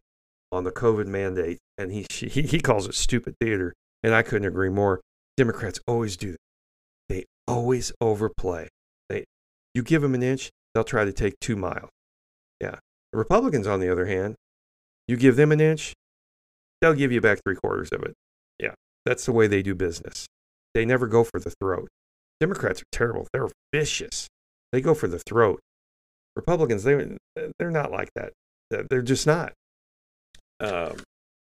on 0.51 0.65
the 0.65 0.71
COVID 0.73 1.07
mandate, 1.07 1.59
and 1.77 1.89
he 1.89 2.05
she, 2.09 2.27
he 2.27 2.59
calls 2.59 2.85
it 2.85 2.95
stupid 2.95 3.35
theater, 3.39 3.73
and 4.03 4.13
I 4.13 4.23
couldn't 4.23 4.47
agree 4.49 4.69
more. 4.69 4.99
Democrats 5.37 5.79
always 5.87 6.17
do 6.17 6.31
that 6.31 6.37
always 7.47 7.91
overplay. 8.01 8.67
They, 9.09 9.25
you 9.73 9.83
give 9.83 10.01
them 10.01 10.13
an 10.13 10.23
inch, 10.23 10.49
they'll 10.73 10.83
try 10.83 11.05
to 11.05 11.13
take 11.13 11.39
two 11.39 11.55
miles. 11.55 11.89
Yeah. 12.61 12.75
The 13.11 13.17
Republicans, 13.17 13.67
on 13.67 13.79
the 13.79 13.91
other 13.91 14.05
hand, 14.05 14.35
you 15.07 15.15
give 15.15 15.35
them 15.35 15.51
an 15.51 15.61
inch, 15.61 15.93
they'll 16.81 16.93
give 16.93 17.11
you 17.11 17.21
back 17.21 17.39
three 17.45 17.55
quarters 17.55 17.89
of 17.91 18.03
it. 18.03 18.13
Yeah. 18.59 18.73
That's 19.05 19.25
the 19.25 19.31
way 19.31 19.47
they 19.47 19.63
do 19.63 19.73
business. 19.73 20.27
They 20.73 20.85
never 20.85 21.07
go 21.07 21.23
for 21.23 21.39
the 21.39 21.53
throat. 21.61 21.87
Democrats 22.39 22.81
are 22.81 22.91
terrible. 22.91 23.27
They're 23.33 23.47
vicious. 23.73 24.27
They 24.71 24.81
go 24.81 24.93
for 24.93 25.07
the 25.07 25.19
throat. 25.19 25.59
Republicans, 26.35 26.83
they, 26.83 27.17
they're 27.57 27.71
not 27.71 27.91
like 27.91 28.09
that. 28.15 28.33
They're 28.69 29.01
just 29.01 29.25
not. 29.25 29.53
Um, 30.59 30.97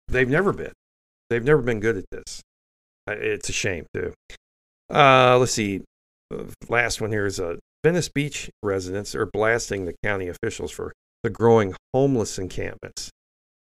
they've 0.08 0.28
never 0.28 0.52
been. 0.52 0.72
They've 1.28 1.44
never 1.44 1.62
been 1.62 1.78
good 1.78 1.96
at 1.98 2.04
this. 2.10 2.40
It's 3.06 3.48
a 3.48 3.52
shame, 3.52 3.86
too. 3.94 4.14
Uh, 4.92 5.38
let's 5.38 5.52
see 5.52 5.82
last 6.68 7.00
one 7.00 7.10
here 7.10 7.26
is 7.26 7.38
a 7.38 7.48
uh, 7.48 7.56
Venice 7.82 8.10
Beach 8.10 8.50
residents 8.62 9.14
are 9.14 9.26
blasting 9.26 9.86
the 9.86 9.94
county 10.04 10.28
officials 10.28 10.70
for 10.70 10.92
the 11.22 11.30
growing 11.30 11.74
homeless 11.94 12.38
encampments 12.38 13.10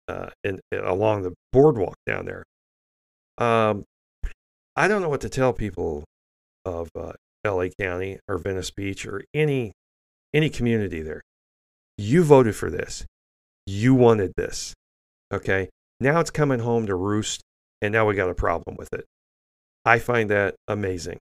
uh, 0.08 0.30
in, 0.42 0.60
along 0.72 1.22
the 1.22 1.32
boardwalk 1.52 1.94
down 2.06 2.26
there. 2.26 2.42
Um, 3.38 3.84
I 4.74 4.88
don't 4.88 5.00
know 5.00 5.08
what 5.08 5.20
to 5.20 5.28
tell 5.28 5.52
people 5.52 6.04
of 6.64 6.88
uh, 6.96 7.12
LA 7.46 7.66
County 7.80 8.18
or 8.28 8.38
Venice 8.38 8.70
Beach 8.70 9.06
or 9.06 9.22
any 9.32 9.72
any 10.34 10.50
community 10.50 11.02
there. 11.02 11.20
You 11.96 12.22
voted 12.22 12.56
for 12.56 12.70
this. 12.70 13.04
You 13.66 13.94
wanted 13.94 14.32
this. 14.36 14.74
Okay. 15.32 15.68
Now 16.00 16.20
it's 16.20 16.30
coming 16.30 16.60
home 16.60 16.86
to 16.86 16.94
roost, 16.94 17.42
and 17.82 17.92
now 17.92 18.06
we 18.06 18.14
got 18.14 18.30
a 18.30 18.34
problem 18.34 18.76
with 18.78 18.92
it. 18.92 19.04
I 19.84 19.98
find 19.98 20.30
that 20.30 20.54
amazing 20.66 21.18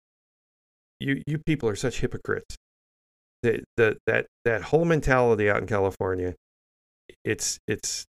you 0.99 1.21
you 1.25 1.37
people 1.39 1.69
are 1.69 1.75
such 1.75 2.01
hypocrites. 2.01 2.55
The, 3.43 3.63
the 3.77 3.97
that 4.05 4.27
that 4.45 4.63
whole 4.63 4.85
mentality 4.85 5.49
out 5.49 5.61
in 5.61 5.67
California, 5.67 6.35
it's 7.23 7.57
it's 7.67 8.05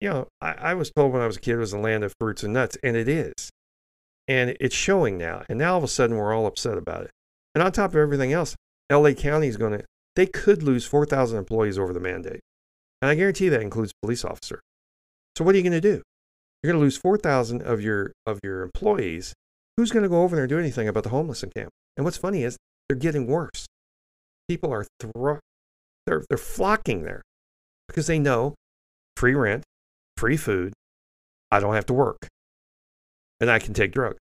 you 0.00 0.10
know, 0.10 0.28
I, 0.40 0.52
I 0.52 0.74
was 0.74 0.90
told 0.90 1.12
when 1.12 1.22
I 1.22 1.26
was 1.26 1.36
a 1.36 1.40
kid 1.40 1.54
it 1.54 1.58
was 1.58 1.72
a 1.72 1.78
land 1.78 2.04
of 2.04 2.12
fruits 2.20 2.42
and 2.42 2.52
nuts, 2.52 2.76
and 2.82 2.96
it 2.96 3.08
is. 3.08 3.50
And 4.28 4.56
it's 4.60 4.74
showing 4.74 5.16
now. 5.16 5.44
And 5.48 5.58
now 5.58 5.72
all 5.72 5.78
of 5.78 5.84
a 5.84 5.88
sudden 5.88 6.16
we're 6.16 6.34
all 6.34 6.46
upset 6.46 6.76
about 6.76 7.04
it. 7.04 7.10
And 7.54 7.62
on 7.62 7.72
top 7.72 7.90
of 7.90 7.96
everything 7.96 8.32
else, 8.32 8.54
LA 8.90 9.12
County 9.12 9.48
is 9.48 9.56
going 9.56 9.72
to, 9.72 9.84
they 10.14 10.26
could 10.26 10.62
lose 10.62 10.84
4,000 10.84 11.38
employees 11.38 11.78
over 11.78 11.92
the 11.92 12.00
mandate. 12.00 12.40
And 13.00 13.10
I 13.10 13.14
guarantee 13.14 13.48
that 13.48 13.62
includes 13.62 13.92
police 14.02 14.24
officers. 14.24 14.60
So 15.36 15.44
what 15.44 15.54
are 15.54 15.58
you 15.58 15.64
going 15.64 15.72
to 15.72 15.80
do? 15.80 16.02
You're 16.62 16.72
going 16.72 16.80
to 16.80 16.84
lose 16.84 16.96
4,000 16.96 17.62
of 17.62 17.80
your, 17.80 18.12
of 18.26 18.40
your 18.42 18.62
employees. 18.62 19.32
Who's 19.76 19.92
going 19.92 20.02
to 20.02 20.08
go 20.08 20.22
over 20.22 20.34
there 20.34 20.44
and 20.44 20.50
do 20.50 20.58
anything 20.58 20.88
about 20.88 21.04
the 21.04 21.10
homeless 21.10 21.42
in 21.42 21.50
camp? 21.50 21.70
And 21.96 22.04
what's 22.04 22.16
funny 22.16 22.42
is 22.42 22.56
they're 22.88 22.98
getting 22.98 23.26
worse. 23.26 23.66
People 24.48 24.72
are 24.72 24.86
thro- 25.00 25.40
they're, 26.06 26.24
they're 26.28 26.38
flocking 26.38 27.02
there 27.02 27.22
because 27.88 28.06
they 28.06 28.18
know 28.18 28.54
free 29.16 29.34
rent, 29.34 29.64
free 30.16 30.36
food, 30.36 30.72
I 31.50 31.60
don't 31.60 31.74
have 31.74 31.86
to 31.86 31.94
work, 31.94 32.28
and 33.40 33.50
I 33.50 33.58
can 33.58 33.74
take 33.74 33.92
drugs. 33.92 34.18